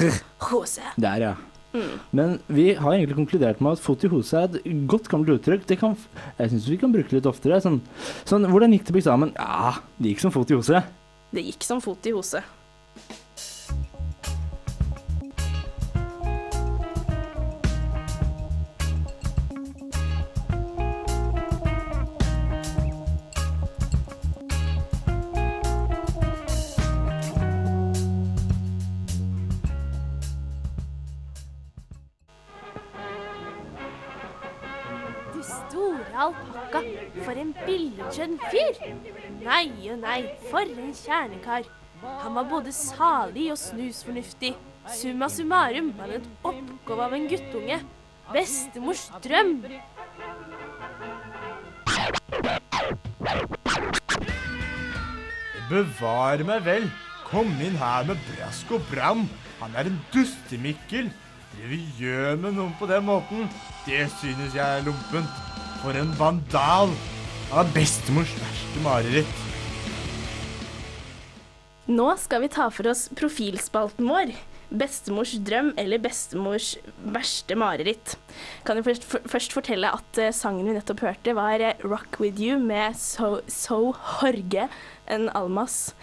Jose. 0.49 0.85
Der, 0.97 1.27
ja. 1.29 1.33
Mm. 1.71 1.99
Men 2.11 2.39
vi 2.51 2.73
har 2.75 2.93
egentlig 2.93 3.15
konkludert 3.15 3.61
med 3.63 3.77
at 3.77 3.83
fot 3.83 4.03
i 4.03 4.09
hose 4.11 4.35
er 4.35 4.57
et 4.59 4.87
godt 4.91 5.07
gammelt 5.11 5.37
uttrykk. 5.37 5.63
Det 5.69 5.77
kan, 5.79 5.95
jeg 6.37 6.51
syns 6.51 6.67
vi 6.67 6.79
kan 6.81 6.91
bruke 6.91 7.13
det 7.13 7.21
litt 7.21 7.29
oftere. 7.29 7.61
Sånn, 7.63 7.79
sånn, 8.27 8.49
hvordan 8.51 8.75
gikk 8.75 8.89
det 8.89 8.95
på 8.97 9.03
eksamen? 9.03 9.31
Ja, 9.37 9.77
det 9.97 10.11
gikk 10.11 10.25
som 10.25 10.33
fot 10.35 10.51
i 10.51 10.57
hose. 10.57 10.83
Det 11.31 11.45
gikk 11.47 11.63
som 11.63 11.79
fot 11.83 12.09
i 12.09 12.15
hose. 12.15 12.43
Store 35.81 36.25
alpakka, 36.25 36.81
for 37.25 37.37
en 37.41 37.53
billedskjønn 37.65 38.37
fyr. 38.51 38.81
Nei 39.41 39.89
og 39.89 40.01
nei, 40.03 40.19
for 40.51 40.65
en 40.65 40.93
kjernekar. 40.95 41.65
Han 42.21 42.35
var 42.37 42.49
både 42.49 42.73
salig 42.73 43.49
og 43.53 43.59
snusfornuftig. 43.61 44.53
Summa 44.97 45.29
summarum 45.29 45.91
var 45.97 46.09
det 46.09 46.21
et 46.21 46.29
oppgave 46.49 47.07
av 47.07 47.15
en 47.17 47.27
guttunge. 47.29 47.79
Bestemors 48.31 49.07
drøm. 49.23 49.59
Bevar 55.71 56.43
meg 56.47 56.65
vel. 56.65 56.89
Kom 57.31 57.53
inn 57.63 57.77
her 57.79 58.07
med 58.09 58.19
brask 58.31 58.73
og 58.75 58.89
bram. 58.89 59.27
Han 59.61 59.77
er 59.77 59.91
en 59.91 60.01
dustemikkel. 60.13 61.11
Vi 61.61 61.83
gjør 61.99 62.39
med 62.41 62.57
noen 62.57 62.73
på 62.79 62.87
den 62.89 63.05
måten, 63.05 63.49
det 63.85 64.05
synes 64.21 64.55
jeg 64.55 64.65
er 64.65 64.85
lompent. 64.87 65.50
For 65.81 65.97
en 65.97 66.11
vandal. 66.13 66.91
Han 67.51 67.65
er 67.65 67.73
bestemors 67.73 68.31
verste 68.37 68.83
mareritt. 68.85 69.39
Nå 71.91 72.05
skal 72.21 72.43
vi 72.43 72.51
ta 72.53 72.67
for 72.71 72.87
oss 72.91 73.07
profilspalten 73.17 74.05
vår. 74.07 74.35
Bestemors 74.71 75.33
drøm 75.43 75.73
eller 75.81 75.99
bestemors 75.99 76.75
verste 77.01 77.57
mareritt. 77.59 78.13
Kan 78.63 78.79
jeg 78.79 78.85
først, 78.87 79.07
for, 79.09 79.25
først 79.33 79.57
fortelle 79.57 79.89
at 79.97 80.21
eh, 80.21 80.31
sangen 80.31 80.69
vi 80.69 80.77
nettopp 80.77 81.01
hørte, 81.03 81.35
var 81.35 81.59
eh, 81.59 81.81
'Rock 81.83 82.21
With 82.21 82.39
You' 82.39 82.61
med 82.61 82.95
So, 82.95 83.41
so 83.49 83.91
Horge, 84.21 84.69
en 85.09 85.27
Almas. 85.35 85.95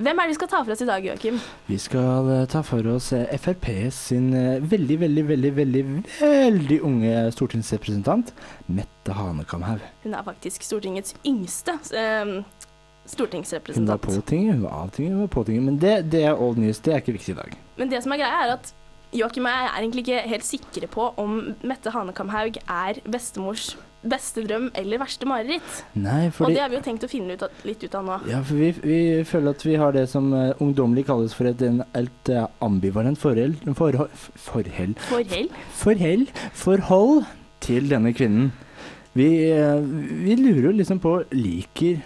Hvem 0.00 0.16
er 0.16 0.24
det 0.24 0.32
vi 0.32 0.36
skal 0.38 0.48
ta 0.48 0.58
for 0.64 0.72
oss 0.72 0.80
i 0.80 0.86
dag, 0.88 1.04
Joakim? 1.04 1.34
Vi 1.68 1.76
skal 1.76 2.28
eh, 2.32 2.44
ta 2.48 2.62
for 2.64 2.86
oss 2.88 3.10
eh, 3.12 3.26
FrP 3.36 3.66
sin 3.92 4.30
eh, 4.32 4.62
veldig, 4.64 4.96
veldig, 5.02 5.24
veldig, 5.28 5.50
veldig, 5.58 5.82
veldig 6.22 6.78
unge 6.88 7.18
stortingsrepresentant, 7.36 8.32
Mette 8.72 9.12
Hanekamhaug. 9.18 9.84
Hun 10.06 10.16
er 10.16 10.24
faktisk 10.24 10.64
Stortingets 10.64 11.12
yngste 11.28 11.76
eh, 11.92 12.32
Hun 12.32 12.40
var 12.40 14.00
påtinget, 14.00 14.00
på 14.00 14.24
tinget, 14.30 14.54
hun 14.54 14.64
var 14.64 14.78
av 14.78 14.90
tinget, 14.96 15.12
hun 15.12 15.20
var 15.26 15.32
på 15.34 15.44
tinget. 15.50 15.68
Men 15.68 15.76
det, 15.84 15.94
det 16.14 16.24
er 16.24 16.40
old 16.40 16.56
news, 16.62 16.80
det 16.80 16.94
er 16.94 17.04
ikke 17.04 17.18
viktig 17.18 17.34
i 17.34 17.38
dag. 17.42 17.60
Men 17.76 17.92
det 17.92 18.00
som 18.00 18.16
er 18.16 18.22
greia, 18.22 18.40
er 18.46 18.56
at 18.56 18.72
Joakim 19.12 19.50
og 19.50 19.52
jeg 19.52 19.68
er 19.68 19.82
egentlig 19.82 20.06
ikke 20.06 20.24
helt 20.32 20.48
sikre 20.48 20.88
på 20.96 21.12
om 21.20 21.40
Mette 21.66 21.92
Hanekamhaug 21.92 22.56
er 22.62 23.04
bestemors 23.10 23.74
beste 24.02 24.44
drøm 24.46 24.70
eller 24.78 25.00
verste 25.02 25.28
mareritt. 25.28 25.82
Nei, 25.98 26.30
Og 26.40 26.54
det 26.54 26.62
har 26.62 26.70
vi 26.72 26.78
jo 26.78 26.84
tenkt 26.84 27.04
å 27.04 27.10
finne 27.10 27.36
ut 27.36 27.42
av, 27.44 27.64
litt 27.68 27.82
ut 27.84 27.96
av 27.98 28.06
nå. 28.06 28.18
Ja, 28.30 28.40
for 28.46 28.60
vi, 28.60 28.70
vi 28.80 29.00
føler 29.28 29.56
at 29.56 29.64
vi 29.66 29.76
har 29.80 29.96
det 29.96 30.06
som 30.12 30.30
uh, 30.32 30.52
ungdommelig 30.62 31.04
kalles 31.10 31.36
for 31.36 31.50
et 31.50 31.60
en, 31.66 31.82
et, 31.98 32.32
uh, 32.32 32.46
ambivalent 32.64 33.20
forhold, 33.20 33.60
forhold, 33.76 34.14
forhold, 34.40 34.96
Forhell. 35.10 35.50
forhold, 35.82 36.32
forhold 36.56 37.28
til 37.60 37.90
denne 37.92 38.14
kvinnen. 38.16 38.52
Vi, 39.18 39.28
uh, 39.52 39.82
vi 40.24 40.38
lurer 40.38 40.70
jo 40.70 40.78
liksom 40.78 41.02
på 41.02 41.18
Liker 41.36 42.00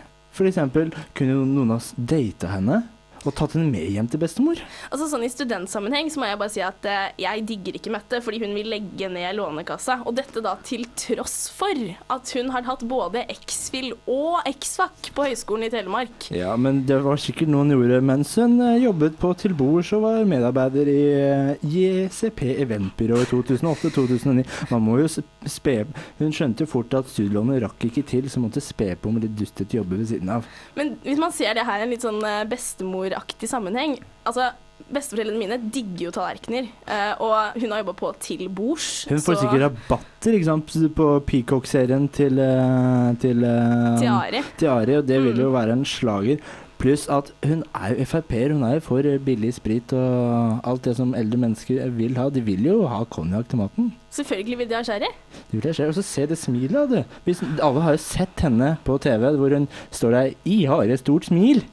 eksempel, 0.50 0.88
kunne 1.14 1.36
noen 1.46 1.76
av 1.76 1.78
oss 1.78 1.92
data 1.94 2.48
henne 2.56 2.80
og 3.28 3.36
tatt 3.38 3.56
henne 3.56 3.70
med 3.72 3.88
hjem 3.94 4.08
til 4.10 4.20
bestemor? 4.22 4.60
Altså 4.90 5.08
sånn 5.10 5.24
I 5.26 5.30
studentsammenheng 5.32 6.10
så 6.12 6.20
må 6.20 6.28
jeg 6.28 6.40
bare 6.40 6.52
si 6.52 6.62
at 6.64 6.88
eh, 6.88 7.12
jeg 7.24 7.44
digger 7.48 7.78
ikke 7.78 7.92
Mette, 7.94 8.18
fordi 8.24 8.40
hun 8.42 8.54
vil 8.56 8.70
legge 8.72 9.08
ned 9.12 9.36
Lånekassa. 9.38 10.00
Og 10.08 10.16
dette 10.18 10.42
da 10.44 10.56
til 10.66 10.84
tross 10.98 11.48
for 11.54 11.78
at 12.10 12.32
hun 12.34 12.50
har 12.54 12.66
hatt 12.66 12.82
både 12.90 13.24
X-FIL 13.30 13.92
og 14.10 14.40
X-FAC 14.50 15.12
på 15.14 15.28
Høgskolen 15.28 15.68
i 15.68 15.72
Telemark. 15.72 16.28
Ja, 16.34 16.54
men 16.60 16.82
det 16.88 16.98
var 17.04 17.20
sikkert 17.22 17.52
noe 17.52 17.64
hun 17.64 17.74
gjorde 17.74 18.00
mens 18.04 18.34
hun 18.40 18.58
eh, 18.64 18.80
jobbet 18.84 19.18
på 19.20 19.32
Til 19.40 19.54
bords 19.58 19.90
og 19.96 20.04
var 20.04 20.26
medarbeider 20.28 20.90
i 20.90 21.00
eh, 21.18 21.64
JCP 21.64 22.44
Eventbyrå 22.64 23.22
i 23.22 23.28
2008-2009. 23.30 24.44
Man 24.72 24.84
må 24.84 24.98
jo 25.02 25.08
spe 25.10 25.76
Hun 26.18 26.34
skjønte 26.34 26.64
jo 26.64 26.70
fort 26.70 26.94
at 26.96 27.10
studielånet 27.10 27.62
rakk 27.64 27.88
ikke 27.88 28.04
til, 28.08 28.28
så 28.30 28.42
måtte 28.42 28.62
spe 28.64 28.92
på 29.00 29.12
med 29.14 29.26
litt 29.26 29.36
dustete 29.38 29.78
jobber 29.78 30.00
ved 30.00 30.10
siden 30.10 30.30
av. 30.36 30.46
Men 30.78 30.94
hvis 31.04 31.20
man 31.20 31.34
ser 31.34 31.56
det 31.56 31.66
her 31.66 31.84
en 31.84 31.92
litt 31.92 32.04
sånn 32.04 32.20
eh, 32.26 32.44
bestemoraktig 33.14 33.48
sammenheng 33.48 33.98
Altså, 34.26 34.50
Besteforeldrene 34.90 35.38
mine 35.38 35.56
digger 35.72 36.06
jo 36.08 36.10
tallerkener, 36.12 36.66
eh, 36.90 37.12
og 37.22 37.54
hun 37.60 37.70
har 37.70 37.78
jobba 37.82 37.92
på 37.96 38.08
Til 38.20 38.48
bords. 38.52 39.04
Hun 39.08 39.18
får 39.22 39.38
sikkert 39.40 39.62
rabatter 39.62 40.34
ikke 40.34 40.48
sant, 40.48 40.74
på 40.96 41.06
Peacock-serien 41.28 42.08
til, 42.12 42.38
eh, 42.38 43.14
til, 43.22 43.44
eh, 43.44 43.98
Til 44.00 44.08
Ari. 44.10 44.42
til 44.58 44.68
Ari, 44.68 44.96
og 44.98 45.06
det 45.06 45.22
vil 45.22 45.34
Mm. 45.34 45.40
jo 45.40 45.50
være 45.50 45.72
en 45.72 45.84
slager. 45.84 46.38
Pluss 46.78 47.08
at 47.08 47.30
hun 47.46 47.62
er 47.74 47.94
jo 47.94 48.04
Frp-er, 48.04 48.52
hun 48.52 48.62
er 48.64 48.74
jo 48.74 48.80
for 48.80 49.00
billig 49.24 49.54
sprit 49.54 49.92
og 49.92 50.60
alt 50.64 50.82
det 50.82 50.96
som 50.96 51.14
eldre 51.14 51.38
mennesker 51.38 51.88
vil 51.90 52.16
ha. 52.16 52.28
De 52.28 52.40
vil 52.42 52.64
jo 52.64 52.86
ha 52.86 53.04
konjakk 53.04 53.48
til 53.48 53.58
maten. 53.58 53.92
Selvfølgelig 54.10 54.58
vil 54.58 54.68
de 54.68 54.74
ha 54.74 54.82
sherry. 54.82 55.06
Det 55.52 55.62
vil 55.62 55.68
ha 55.70 55.72
sherry, 55.72 55.88
Og 55.88 55.94
så 55.94 56.02
se 56.02 56.26
det 56.26 56.36
smilet, 56.36 56.90
du. 56.90 57.04
Alle 57.62 57.80
har 57.80 57.92
jo 57.92 57.96
sett 57.96 58.40
henne 58.40 58.76
på 58.84 58.98
TV 59.00 59.36
hvor 59.36 59.50
hun 59.54 59.68
står 59.92 60.10
der 60.10 60.30
i 60.44 60.64
harde, 60.64 60.98
stort 60.98 61.24
smil. 61.26 61.64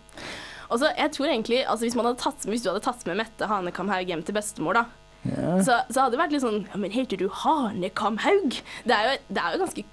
Og 0.72 0.80
så, 0.80 0.90
jeg 0.96 1.12
tror 1.12 1.28
egentlig, 1.28 1.62
altså 1.68 1.86
hvis, 1.86 1.98
tatt, 2.24 2.46
hvis 2.48 2.64
du 2.64 2.70
hadde 2.72 2.84
tatt 2.86 3.06
med 3.10 3.20
Mette 3.20 3.48
Hanekamhaug 3.52 4.08
hjem 4.08 4.24
til 4.28 4.38
bestemor, 4.38 4.80
da, 4.80 4.86
Ja. 5.22 5.58
så, 5.62 5.76
så 5.94 6.02
hadde 6.02 6.16
det 6.16 6.20
vært 6.24 6.32
litt 6.34 6.42
sånn 6.42 6.64
Ja, 6.72 6.78
men 6.82 6.90
heter 6.96 7.20
du 7.20 7.28
Hanekamhaug? 7.30 8.56
Det 8.88 8.96
er 8.96 9.04
jo, 9.12 9.18
det 9.30 9.44
er 9.44 9.54
jo 9.54 9.60
ganske 9.62 9.84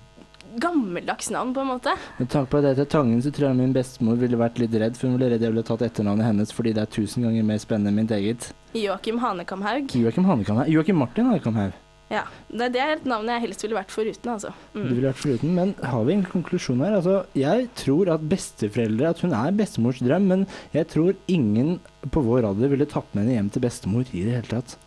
gammeldags 0.57 1.29
navn, 1.35 1.51
på 1.53 1.61
en 1.61 1.69
måte. 1.75 1.93
Med 2.17 2.31
tanke 2.33 2.49
på 2.55 2.63
at 2.63 2.79
jeg 2.79 2.89
Tangen, 2.89 3.21
så 3.21 3.29
tror 3.35 3.51
jeg 3.51 3.59
min 3.59 3.75
bestemor 3.77 4.17
ville 4.17 4.39
vært 4.41 4.57
litt 4.63 4.73
redd. 4.81 4.97
For 4.97 5.11
hun 5.11 5.19
ville 5.19 5.35
redd 5.35 5.45
jeg 5.45 5.53
ville 5.53 5.67
tatt 5.67 5.85
etternavnet 5.85 6.25
hennes 6.31 6.55
fordi 6.55 6.73
det 6.79 6.87
er 6.87 6.95
tusen 6.95 7.27
ganger 7.27 7.45
mer 7.45 7.61
spennende 7.61 7.93
enn 7.93 8.01
mitt 8.01 8.15
eget. 8.17 8.49
Joakim 8.73 9.21
Hanekamhaug. 9.21 9.93
Joakim 9.99 10.25
Hanekamhaug. 10.31 10.73
Joakim 10.73 10.97
Martin 11.03 11.29
Hanekamhaug. 11.29 11.77
Ja, 12.09 12.23
det, 12.49 12.73
er 12.81 12.95
et 12.95 13.07
navn 13.09 13.29
jeg 13.29 13.43
helst 13.43 13.63
ville 13.65 13.77
vært 13.77 13.93
foruten, 13.93 14.31
altså. 14.33 14.55
Mm. 14.73 14.81
Du 14.81 14.93
ville 14.95 15.11
vært 15.11 15.21
foruten. 15.21 15.53
Men 15.59 15.75
har 15.85 16.07
vi 16.09 16.15
en 16.17 16.25
konklusjon 16.25 16.81
her? 16.81 16.97
Altså, 16.97 17.19
jeg 17.37 17.69
tror 17.77 18.09
at 18.15 18.25
besteforeldre 18.31 19.11
At 19.13 19.21
hun 19.25 19.35
er 19.37 19.57
bestemors 19.57 20.01
drøm, 20.01 20.29
men 20.31 20.47
jeg 20.73 20.89
tror 20.89 21.13
ingen 21.29 21.77
på 22.15 22.23
vår 22.25 22.49
alder 22.49 22.73
ville 22.73 22.89
tatt 22.89 23.13
med 23.13 23.27
henne 23.27 23.37
hjem 23.37 23.51
til 23.53 23.65
bestemor 23.67 24.09
i 24.09 24.25
det 24.25 24.39
hele 24.39 24.49
tatt. 24.49 24.79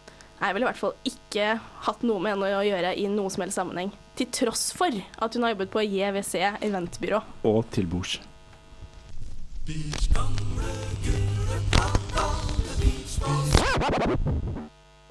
Jeg 0.42 0.56
ville 0.56 0.66
i 0.66 0.70
hvert 0.72 0.80
fall 0.80 0.96
ikke 1.06 1.48
hatt 1.86 2.02
noe 2.08 2.18
med 2.24 2.34
henne 2.34 2.50
å 2.58 2.66
gjøre 2.66 2.96
i 2.98 3.06
noen 3.14 3.30
som 3.30 3.44
helst 3.46 3.60
sammenheng. 3.60 3.92
Til 4.18 4.32
tross 4.34 4.72
for 4.74 4.90
at 4.90 5.38
hun 5.38 5.46
har 5.46 5.54
jobbet 5.54 5.70
på 5.76 5.86
JWC 5.86 6.34
eventbyrå. 6.66 7.22
Og 7.46 7.62
til 7.70 7.86
bords. 7.92 8.18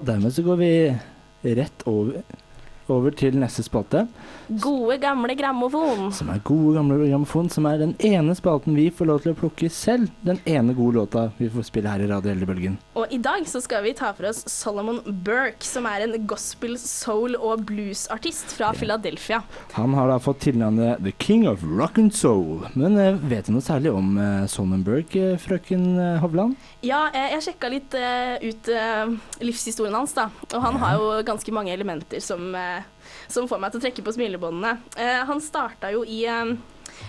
Dermed 0.01 0.35
så 0.35 0.43
går 0.43 0.59
vi 0.59 0.73
rett 1.41 1.81
over, 1.83 2.23
over 2.91 3.15
til 3.17 3.37
neste 3.39 3.63
spalte, 3.65 4.05
Gode, 4.51 4.97
gamle 4.99 5.31
grammofon. 5.39 6.09
som 6.11 6.29
er 6.33 6.41
gode 6.43 6.73
gamle 6.75 6.97
grammofon, 7.07 7.47
som 7.49 7.65
er 7.69 7.77
den 7.79 7.93
ene 8.03 8.33
spalten 8.35 8.75
vi 8.75 8.89
får 8.91 9.07
lov 9.07 9.21
til 9.23 9.31
å 9.31 9.37
plukke 9.39 9.69
selv. 9.71 10.09
Den 10.27 10.41
ene 10.45 10.73
gode 10.75 10.97
låta 10.99 11.23
vi 11.37 11.47
får 11.53 11.69
spille 11.69 11.87
her 11.87 12.03
i 12.03 12.09
Radio 12.11 12.33
Eldrebølgen. 12.33 12.75
Og 12.99 13.07
i 13.15 13.17
dag 13.23 13.45
så 13.47 13.61
skal 13.63 13.85
vi 13.85 13.93
ta 13.95 14.11
for 14.17 14.27
oss 14.27 14.43
Solomon 14.51 14.99
Burke, 15.23 15.63
som 15.63 15.87
er 15.87 16.03
en 16.03 16.17
gospel, 16.27 16.75
soul 16.77 17.37
og 17.39 17.63
blues-artist 17.69 18.51
fra 18.57 18.73
Philadelphia. 18.75 19.39
Han 19.77 19.95
har 19.95 20.11
da 20.11 20.19
fått 20.19 20.41
tilnavnet 20.49 20.99
The 21.05 21.13
King 21.23 21.47
of 21.47 21.63
Rock 21.63 21.97
and 22.01 22.11
Soul. 22.13 22.65
Men 22.75 22.97
eh, 22.99 23.15
vet 23.31 23.47
du 23.47 23.55
noe 23.55 23.63
særlig 23.63 23.93
om 23.95 24.17
Solomon 24.51 24.83
Burke, 24.83 25.31
eh, 25.31 25.39
frøken 25.39 25.87
eh, 25.95 26.19
Hovland? 26.23 26.57
Ja, 26.83 27.05
jeg, 27.15 27.39
sjekka 27.47 27.71
litt 27.71 27.95
eh, 27.95 28.35
ut 28.43 28.67
eh, 28.75 29.15
livshistorien 29.47 29.95
hans, 29.95 30.13
da. 30.17 30.27
Og 30.51 30.59
han 30.65 30.79
har 30.83 30.99
jo 30.99 31.09
ganske 31.31 31.55
mange 31.55 31.71
elementer 31.71 32.19
som, 32.23 32.51
eh, 32.55 32.80
som 33.31 33.47
får 33.49 33.61
meg 33.61 33.73
til 33.73 33.81
å 33.81 33.85
trekke 33.85 34.05
på 34.05 34.15
smilebåndene. 34.15 34.75
Eh, 34.97 35.21
han 35.27 35.41
starta 35.43 35.91
jo 35.93 36.03
i 36.07 36.23
eh, 36.29 36.53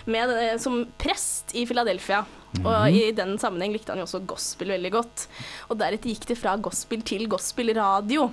med, 0.09 0.33
som 0.61 0.83
prest 0.99 1.53
i 1.57 1.65
Philadelphia. 1.69 2.23
Og 2.61 2.93
i 2.93 3.07
den 3.15 3.35
sammenheng 3.41 3.73
likte 3.73 3.93
han 3.93 4.01
jo 4.01 4.05
også 4.05 4.21
gospel 4.29 4.73
veldig 4.75 4.91
godt. 4.93 5.27
Og 5.71 5.79
deretter 5.81 6.11
gikk 6.11 6.27
det 6.29 6.37
fra 6.37 6.55
gospel 6.61 7.01
til 7.05 7.25
gospelradio. 7.31 8.27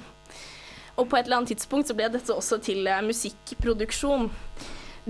Og 1.01 1.09
på 1.09 1.17
et 1.17 1.25
eller 1.25 1.41
annet 1.41 1.55
tidspunkt 1.55 1.89
så 1.89 1.97
ble 1.97 2.11
dette 2.13 2.35
også 2.35 2.61
til 2.65 2.85
eh, 2.91 3.03
musikkproduksjon. 3.07 4.29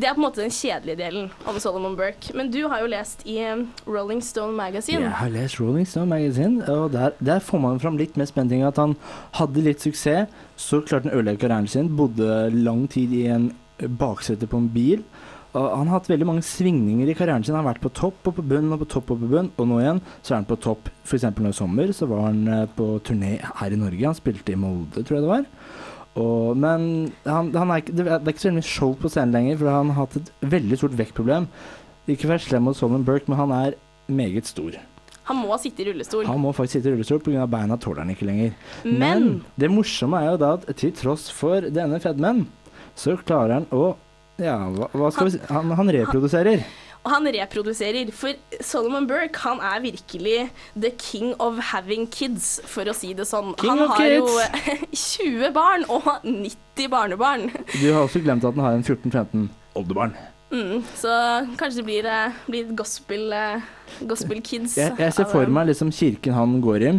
Det 0.01 0.09
er 0.09 0.15
på 0.17 0.23
en 0.23 0.25
måte 0.25 0.41
den 0.41 0.53
kjedelige 0.55 0.97
delen 0.97 1.27
om 1.51 1.59
Solomon 1.61 1.97
Burke. 1.99 2.33
Men 2.37 2.49
du 2.49 2.63
har 2.73 2.81
jo 2.81 2.89
lest 2.89 3.21
i 3.29 3.37
eh, 3.45 3.65
Rolling 3.85 4.23
Stone 4.25 4.57
Magazine. 4.57 5.03
Jeg 5.05 5.19
har 5.19 5.33
lest 5.35 5.59
Rolling 5.61 5.89
Stone 5.89 6.09
Magazine, 6.09 6.65
og 6.73 6.95
der, 6.95 7.13
der 7.21 7.43
får 7.45 7.61
man 7.61 7.81
fram 7.83 7.99
litt 8.01 8.17
mer 8.17 8.31
spenning. 8.31 8.65
At 8.65 8.81
han 8.81 8.95
hadde 9.37 9.67
litt 9.67 9.85
suksess, 9.85 10.31
så 10.57 10.81
klarte 10.81 11.11
han 11.11 11.13
å 11.13 11.21
ødelegge 11.21 11.43
karrieren 11.45 11.69
sin. 11.69 11.93
Bodde 11.99 12.47
lang 12.55 12.87
tid 12.89 13.13
i 13.13 13.27
en 13.35 13.51
baksete 14.01 14.49
på 14.49 14.63
en 14.63 14.71
bil. 14.73 15.05
Og 15.51 15.67
han 15.67 15.91
har 15.91 15.99
hatt 15.99 16.09
veldig 16.09 16.29
mange 16.29 16.47
svingninger 16.47 17.11
i 17.11 17.19
karrieren 17.19 17.45
sin. 17.45 17.57
Han 17.59 17.65
har 17.65 17.73
vært 17.75 17.85
på 17.85 17.93
topp 18.01 18.31
og 18.31 18.39
på 18.39 18.47
bunn 18.55 18.73
og 18.73 18.85
på 18.85 18.91
topp 18.95 19.13
og 19.17 19.21
på 19.25 19.31
bunn, 19.35 19.53
og 19.59 19.69
nå 19.69 19.83
igjen 19.83 20.03
så 20.23 20.33
er 20.33 20.39
han 20.39 20.49
på 20.49 20.61
topp. 20.63 20.89
F.eks. 21.05 21.27
nå 21.37 21.51
i 21.51 21.57
sommer 21.61 21.93
så 21.97 22.09
var 22.09 22.29
han 22.31 22.41
eh, 22.49 22.67
på 22.77 22.93
turné 23.05 23.37
her 23.43 23.75
i 23.75 23.81
Norge. 23.81 24.07
Han 24.07 24.17
spilte 24.17 24.55
i 24.55 24.61
Molde, 24.61 25.03
tror 25.03 25.19
jeg 25.19 25.27
det 25.27 25.33
var. 25.35 25.49
Og, 26.19 26.57
men 26.59 27.13
han, 27.25 27.53
han 27.55 27.71
er, 27.71 27.83
ikke- 27.83 27.95
det 27.97 28.07
er 28.09 28.19
ikke 28.33 28.43
så 28.43 28.53
mye 28.53 28.67
show 28.67 28.95
på 28.99 29.09
scenen 29.13 29.33
lenger, 29.37 29.59
for 29.59 29.71
han 29.71 29.91
har 29.95 30.07
hatt 30.07 30.17
et 30.17 30.31
veldig 30.43 30.79
stort 30.81 30.97
vektproblem. 30.99 31.47
Ikke 32.11 32.27
vær 32.29 32.43
slem 32.43 32.65
mot 32.67 32.77
Solomon 32.77 33.05
Burke, 33.07 33.29
men 33.31 33.39
han 33.39 33.53
er 33.55 33.77
meget 34.11 34.47
stor. 34.51 34.73
Han 35.31 35.37
må 35.47 35.55
sitte 35.63 35.85
i 35.85 35.87
rullestol. 35.93 36.25
Han 36.27 36.41
må 36.43 36.51
faktisk 36.53 36.81
sitte 36.81 36.91
i 36.91 36.95
rullestol 36.97 37.21
pga. 37.23 37.47
beina 37.47 37.77
tåler 37.79 38.03
han 38.03 38.11
ikke 38.11 38.27
lenger. 38.27 38.55
Men 38.85 39.45
det 39.57 39.71
morsomme 39.71 40.19
er 40.19 40.33
jo 40.33 40.37
da 40.43 40.53
at 40.57 40.67
til 40.77 40.91
tross 40.93 41.29
for 41.31 41.61
denne 41.71 42.01
fedmen, 42.03 42.49
så 42.99 43.15
klarer 43.23 43.61
han 43.61 43.67
å 43.71 43.95
Ja, 44.41 44.57
hva, 44.73 44.89
hva 44.97 45.11
skal 45.13 45.27
vi 45.29 45.31
si 45.37 45.41
Han, 45.53 45.71
han 45.77 45.91
reproduserer. 45.93 46.63
Og 47.01 47.13
han 47.15 47.29
reproduserer, 47.33 48.11
for 48.13 48.37
Solomon 48.61 49.07
Burke 49.09 49.41
han 49.47 49.63
er 49.65 49.81
virkelig 49.81 50.51
the 50.77 50.91
king 51.01 51.33
of 51.41 51.57
having 51.71 52.05
kids, 52.13 52.59
for 52.69 52.85
å 52.91 52.97
si 52.97 53.15
det 53.17 53.25
sånn. 53.29 53.55
King 53.61 53.73
han 53.73 53.87
har 53.89 53.97
har 53.97 54.17
jo 54.19 54.27
20 54.93 55.53
barn 55.61 55.87
og 55.89 56.11
90 56.27 56.93
barnebarn. 56.93 57.49
Du 57.79 57.87
har 57.89 58.03
også 58.03 58.21
glemt 58.25 58.45
at 58.45 58.53
han 58.53 58.67
har 58.67 58.77
en 58.77 58.85
14-15 58.85 59.49
oldebarn. 59.81 60.13
Mm, 60.51 60.83
så 60.99 61.09
kanskje 61.57 61.79
det 61.79 61.85
blir, 61.87 62.07
eh, 62.11 62.39
blir 62.51 62.73
gospel, 62.75 63.33
eh, 63.33 63.63
gospel 64.03 64.41
kids. 64.43 64.75
Jeg, 64.77 64.97
jeg 64.99 65.15
ser 65.15 65.29
for 65.31 65.47
meg 65.47 65.69
liksom 65.69 65.93
kirken 65.95 66.35
han 66.35 66.57
går 66.61 66.83
i, 66.89 66.93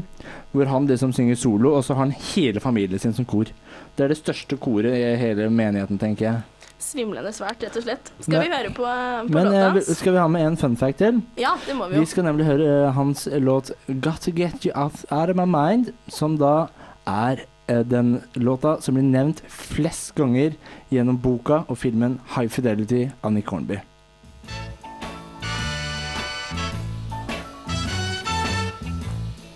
hvor 0.53 0.71
han 0.71 0.87
liksom 0.87 1.11
synger 1.13 1.35
solo, 1.35 1.75
og 1.75 1.83
så 1.83 1.93
har 1.93 2.07
han 2.07 2.15
hele 2.31 2.63
familien 2.63 2.99
sin 2.99 3.13
som 3.13 3.27
kor. 3.27 3.51
Det 3.97 4.05
er 4.05 4.13
det 4.13 4.21
største 4.21 4.57
koret 4.57 4.95
i 4.95 5.15
hele 5.19 5.49
menigheten, 5.51 5.99
tenker 5.99 6.25
jeg. 6.29 6.60
Svimlende 6.81 7.29
svært, 7.35 7.61
rett 7.61 7.75
og 7.77 7.83
slett. 7.85 8.09
Skal 8.25 8.41
vi 8.41 8.49
høre 8.49 8.71
på, 8.73 8.85
på 8.85 9.35
Men 9.35 9.45
låta 9.47 9.57
eh, 9.57 9.67
hans? 9.75 9.89
skal 9.99 10.15
vi 10.15 10.17
ha 10.17 10.27
med 10.33 10.45
en 10.47 10.57
fun 10.57 10.77
fact 10.77 10.97
til? 10.97 11.21
Ja, 11.37 11.53
det 11.67 11.75
må 11.77 11.87
vi 11.91 11.99
jo. 11.99 12.01
Vi 12.01 12.09
skal 12.09 12.25
nemlig 12.25 12.47
høre 12.47 12.87
uh, 12.87 12.93
hans 12.95 13.27
låt 13.31 13.71
'Got 13.87 14.25
To 14.25 14.33
Get 14.35 14.65
You 14.65 14.73
Out, 14.75 15.05
out 15.11 15.29
of 15.29 15.37
My 15.37 15.45
Mind', 15.45 15.93
som 16.09 16.39
da 16.41 16.67
er 17.05 17.45
uh, 17.69 17.83
den 17.85 18.21
låta 18.33 18.79
som 18.81 18.97
blir 18.97 19.05
nevnt 19.05 19.43
flest 19.47 20.15
ganger 20.17 20.57
gjennom 20.91 21.21
boka 21.21 21.63
og 21.67 21.77
filmen 21.77 22.19
'High 22.33 22.49
Fidelity' 22.49 23.11
av 23.23 23.31
Nick 23.33 23.47
Hornby. 23.47 23.77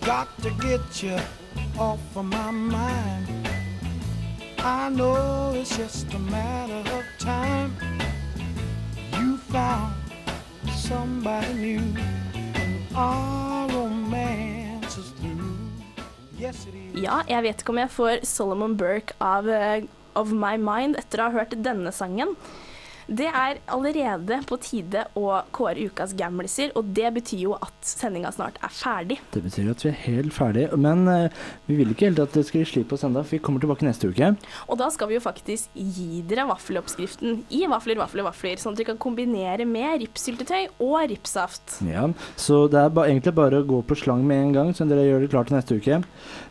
Got 0.05 0.27
to 0.43 0.49
get 0.61 1.03
you 1.03 1.17
off 1.79 2.15
of 2.15 2.25
my 2.25 2.51
mind. 2.51 3.44
I 4.65 4.89
know 4.89 5.53
it's 5.53 5.77
just 5.77 6.11
a 6.15 6.17
matter 6.17 6.81
of 6.97 7.05
time. 7.19 7.69
You 9.13 9.37
found 9.53 9.93
somebody 10.73 11.53
new, 11.53 11.83
and 12.33 12.81
our 12.95 13.69
romance 13.69 14.97
is 14.97 15.11
through. 15.21 15.53
Yes, 16.39 16.65
it 16.65 16.73
is. 16.73 16.97
Ja, 16.97 17.21
jeg 17.29 17.43
vet 17.45 17.61
ikke 17.61 17.75
om 17.75 17.81
jeg 17.83 17.91
får 17.93 18.25
Solomon 18.25 18.73
Burke 18.73 19.13
av 19.21 19.45
uh, 19.45 19.85
Of 20.17 20.33
My 20.33 20.57
Mind 20.57 20.97
etter 20.97 21.21
å 21.21 21.29
ha 21.29 21.43
hørt 21.43 21.53
denne 21.61 21.93
sangen. 21.93 22.33
Det 23.05 23.27
er 23.29 23.59
allerede 23.69 24.39
på 24.49 24.57
tide 24.57 25.03
å 25.19 25.27
kåre 25.53 25.85
ukas 25.91 26.15
gamliser, 26.17 26.71
og 26.73 26.87
det 26.97 27.11
betyr 27.19 27.43
jo 27.43 27.53
at 27.59 27.75
sendinga 27.85 28.31
snart 28.33 28.57
er 28.65 28.73
ferdig. 28.73 29.19
Det 29.35 29.43
betyr 29.45 29.69
at 29.75 29.85
vi 29.85 29.91
er 29.91 29.99
helt 30.07 30.33
ferdige, 30.33 30.79
men 30.81 31.05
eh, 31.11 31.43
vi 31.69 31.77
vil 31.77 31.93
ikke 31.93 32.09
helt 32.09 32.23
at 32.23 32.33
det 32.33 32.47
skal 32.47 32.63
gi 32.63 32.69
slipp 32.71 32.89
på 32.89 32.97
oss 32.97 33.05
ennå, 33.05 33.21
for 33.21 33.37
vi 33.37 33.41
kommer 33.45 33.61
tilbake 33.61 33.85
neste 33.85 34.09
uke. 34.09 34.31
Og 34.65 34.81
da 34.81 34.89
skal 34.93 35.11
vi 35.11 35.19
jo 35.19 35.23
faktisk 35.23 35.69
gi 35.77 36.23
dere 36.25 36.47
vaffeloppskriften 36.49 37.43
i 37.53 37.63
vafler, 37.69 38.01
vafler, 38.01 38.25
vafler, 38.25 38.57
sånn 38.61 38.73
at 38.73 38.81
dere 38.81 38.93
kan 38.93 39.01
kombinere 39.05 39.69
med 39.69 40.01
ripssyltetøy 40.01 40.81
og 40.81 40.97
ripssaft. 41.13 41.79
Ja, 41.85 42.07
så 42.41 42.65
det 42.71 42.81
er 42.81 42.95
ba 42.95 43.05
egentlig 43.05 43.35
bare 43.37 43.61
å 43.61 43.69
gå 43.69 43.83
på 43.85 43.99
slang 44.01 44.25
med 44.25 44.47
en 44.47 44.55
gang, 44.57 44.73
så 44.73 44.89
dere 44.89 45.05
gjør 45.05 45.27
det 45.27 45.33
klart 45.35 45.53
til 45.53 45.59
neste 45.59 45.77
uke. 45.77 46.01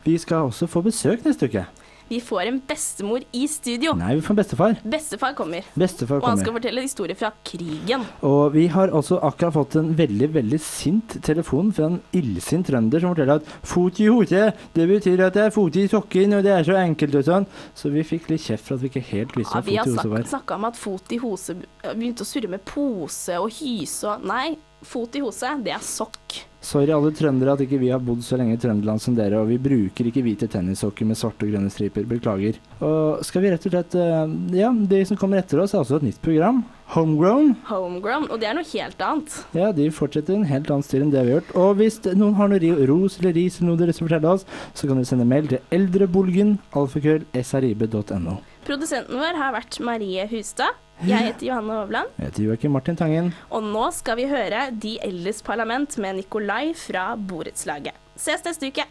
Vi 0.06 0.20
skal 0.22 0.52
også 0.52 0.70
få 0.70 0.86
besøk 0.86 1.26
neste 1.26 1.50
uke. 1.50 1.66
Vi 2.12 2.20
får 2.20 2.50
en 2.50 2.60
bestemor 2.68 3.24
i 3.32 3.46
studio. 3.48 3.96
Nei, 3.96 4.14
vi 4.18 4.26
får 4.26 4.36
bestefar. 4.42 4.76
Bestefar 4.84 5.32
kommer, 5.38 5.64
Bestefar 5.74 6.20
og 6.20 6.28
han 6.28 6.42
skal 6.42 6.52
fortelle 6.52 6.74
fortelle 6.74 6.84
historier 6.84 7.18
fra 7.18 7.30
krigen. 7.46 8.04
Og 8.26 8.54
vi 8.54 8.66
har 8.72 8.92
altså 8.94 9.18
akkurat 9.22 9.54
fått 9.54 9.76
en 9.76 9.92
veldig, 9.96 10.28
veldig 10.34 10.60
sint 10.60 11.16
telefon 11.22 11.72
fra 11.74 11.88
en 11.90 12.00
illsint 12.16 12.66
trønder 12.66 13.00
som 13.00 13.14
forteller 13.14 13.40
at 13.40 13.44
'fot 13.62 14.00
i 14.00 14.08
hodet', 14.08 14.54
det 14.74 14.88
betyr 14.88 15.26
at 15.26 15.34
det 15.34 15.42
er 15.46 15.50
fot 15.50 15.76
i 15.76 15.86
sokken, 15.88 16.34
og 16.34 16.42
det 16.42 16.52
er 16.52 16.64
så 16.64 16.76
enkelt 16.76 17.14
og 17.14 17.24
sånn. 17.24 17.46
Så 17.74 17.90
vi 17.90 18.02
fikk 18.02 18.30
litt 18.30 18.42
kjeft 18.42 18.66
for 18.66 18.74
at 18.74 18.82
vi 18.82 18.88
ikke 18.88 19.06
helt 19.12 19.36
visste 19.36 19.54
hva 19.54 19.70
ja, 19.70 19.82
har 19.82 19.84
fot 19.84 19.92
i 19.92 19.96
hose 19.96 20.08
var. 20.10 20.24
snakka 20.24 20.54
om 20.54 20.64
at 20.64 20.76
fot 20.76 21.12
i 21.12 21.18
hose 21.18 21.54
Begynte 21.84 22.24
å 22.24 22.26
surre 22.26 22.48
med 22.48 22.64
pose 22.64 23.36
og 23.38 23.50
hyse 23.52 24.08
og 24.08 24.24
Nei, 24.24 24.56
fot 24.82 25.14
i 25.16 25.20
hose, 25.20 25.46
det 25.62 25.72
er 25.72 25.82
sokk. 25.84 26.40
Sorry 26.64 26.92
alle 26.94 27.12
trøndere 27.12 27.54
at 27.54 27.62
ikke 27.64 27.78
vi 27.82 27.90
har 27.92 28.00
bodd 28.00 28.22
så 28.24 28.38
lenge 28.40 28.56
i 28.56 28.60
Trøndeland 28.60 29.02
som 29.02 29.16
dere, 29.18 29.42
og 29.42 29.50
vi 29.50 29.58
bruker 29.60 30.08
ikke 30.08 30.22
hvite 30.24 30.48
tennissokker 30.48 31.04
med 31.08 31.18
svarte 31.20 31.44
og 31.44 31.52
grønne 31.52 31.72
striper. 31.72 32.06
Beklager. 32.08 32.56
Og 32.80 33.20
skal 33.26 33.44
vi 33.44 33.50
rett 33.52 33.66
og 33.68 33.74
slett 33.74 33.96
eh, 34.00 34.32
Ja, 34.56 34.70
de 34.72 35.02
som 35.04 35.20
kommer 35.20 35.42
etter 35.42 35.60
oss, 35.60 35.74
er 35.76 35.82
også 35.82 36.00
et 36.00 36.08
nytt 36.08 36.22
program. 36.24 36.62
Homegrown. 36.94 37.54
Homegrown. 37.68 38.26
Og 38.30 38.40
det 38.40 38.48
er 38.48 38.56
noe 38.56 38.68
helt 38.70 39.04
annet. 39.04 39.36
Ja, 39.56 39.70
de 39.76 39.90
fortsetter 39.92 40.36
en 40.36 40.48
helt 40.48 40.72
annen 40.72 40.84
stil 40.86 41.04
enn 41.04 41.12
det 41.12 41.24
vi 41.26 41.34
har 41.34 41.40
gjort. 41.42 41.52
Og 41.60 41.76
hvis 41.80 42.00
noen 42.16 42.36
har 42.40 42.52
noe 42.52 42.88
ros 42.88 43.20
eller 43.20 43.36
ris 43.36 43.60
eller 43.60 43.70
noe 43.72 43.80
dere 43.80 43.96
skal 43.96 44.08
fortelle 44.08 44.34
oss, 44.38 44.48
så 44.72 44.88
kan 44.88 45.00
dere 45.00 45.08
sende 45.12 45.28
mail 45.28 45.48
til 45.52 45.62
eldrebolgen, 45.74 46.58
alfakrøll, 46.76 47.24
srib.no. 47.40 48.40
Produsenten 48.64 49.18
vår 49.20 49.36
har 49.36 49.52
vært 49.52 49.76
Marie 49.84 50.24
Hustad. 50.30 50.78
Jeg 51.04 51.26
heter 51.26 51.48
Johanne 51.50 51.74
Hovland. 51.82 52.12
Jeg 52.16 52.30
heter 52.30 52.44
Joakim 52.46 52.72
Martin 52.72 52.96
Tangen. 52.96 53.32
Og 53.52 53.66
nå 53.66 53.82
skal 53.92 54.16
vi 54.16 54.24
høre 54.30 54.68
De 54.72 54.94
eldres 55.04 55.42
parlament 55.44 55.98
med 56.00 56.20
Nikolai 56.22 56.70
fra 56.78 57.10
borettslaget. 57.18 57.98
Ses 58.16 58.44
neste 58.46 58.70
uke. 58.72 58.86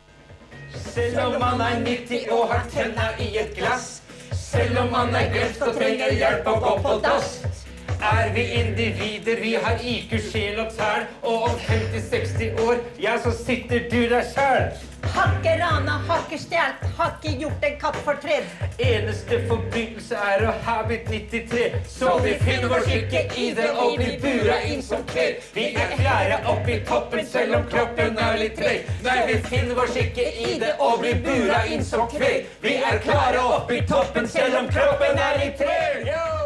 Selv 0.93 1.23
om 1.23 1.39
man 1.41 1.63
er 1.63 1.79
90 1.81 2.29
og 2.35 2.51
har 2.51 2.69
tenna 2.69 3.09
i 3.17 3.31
et 3.41 3.55
glass. 3.57 4.03
Selv 4.37 4.77
om 4.83 4.93
man 4.93 5.15
er 5.17 5.31
glemt 5.33 5.65
og 5.65 5.73
trenger 5.79 6.13
hjelp 6.21 6.53
å 6.53 6.57
gå 6.61 6.77
på 6.85 6.97
dass. 7.07 7.62
Er 8.03 8.33
vi 8.33 8.41
individer, 8.59 9.41
vi 9.41 9.53
har 9.55 9.77
IQ, 9.81 10.31
sjel 10.31 10.59
og 10.59 10.71
tæl. 10.77 11.05
Og 11.21 11.43
om 11.43 11.49
50-60 11.49 12.61
år, 12.67 12.75
ja, 12.99 13.17
så 13.23 13.31
sitter 13.45 13.79
du 13.91 14.01
der 14.09 14.23
sjæl. 14.33 14.73
Hakke 15.03 15.53
rana, 15.63 15.91
har 16.07 16.19
ikke 16.23 16.43
stjålet, 16.43 16.83
hakke 16.97 17.31
gjort 17.39 17.63
en 17.67 17.79
katt 17.79 17.95
fortred. 18.05 18.45
Eneste 18.79 19.39
forbrytelse 19.47 20.19
er 20.31 20.45
å 20.47 20.53
ha 20.65 20.75
blitt 20.87 21.07
93. 21.11 21.65
Så 21.95 22.17
vi 22.23 22.35
finner 22.43 22.71
vår 22.71 22.85
lykke 22.91 23.23
i 23.39 23.49
det 23.55 23.69
og 23.71 23.95
blir 23.99 24.19
bura 24.23 24.59
inn 24.67 24.83
som 24.83 25.03
kveld. 25.11 25.43
Vi 25.55 25.69
er 25.71 25.95
klare 25.95 26.39
opp 26.53 26.67
i 26.67 26.79
toppen 26.87 27.27
selv 27.35 27.59
om 27.59 27.67
kroppen 27.71 28.19
er 28.27 28.39
litt 28.43 28.55
treg. 28.59 28.87
Nei, 29.07 29.19
vi 29.31 29.39
finner 29.47 29.75
vår 29.79 29.91
skikke 29.95 30.29
i 30.47 30.55
det 30.63 30.75
og 30.79 30.99
blir 31.03 31.19
bura 31.23 31.65
inn 31.71 31.83
som 31.87 32.07
kveld. 32.11 32.51
Vi 32.63 32.79
er 32.91 33.03
klare 33.03 33.43
opp 33.57 33.71
i 33.71 33.83
toppen 33.87 34.27
selv 34.27 34.63
om 34.63 34.71
kroppen 34.71 35.27
er 35.27 35.43
litt 35.45 35.61
treg. 35.63 36.42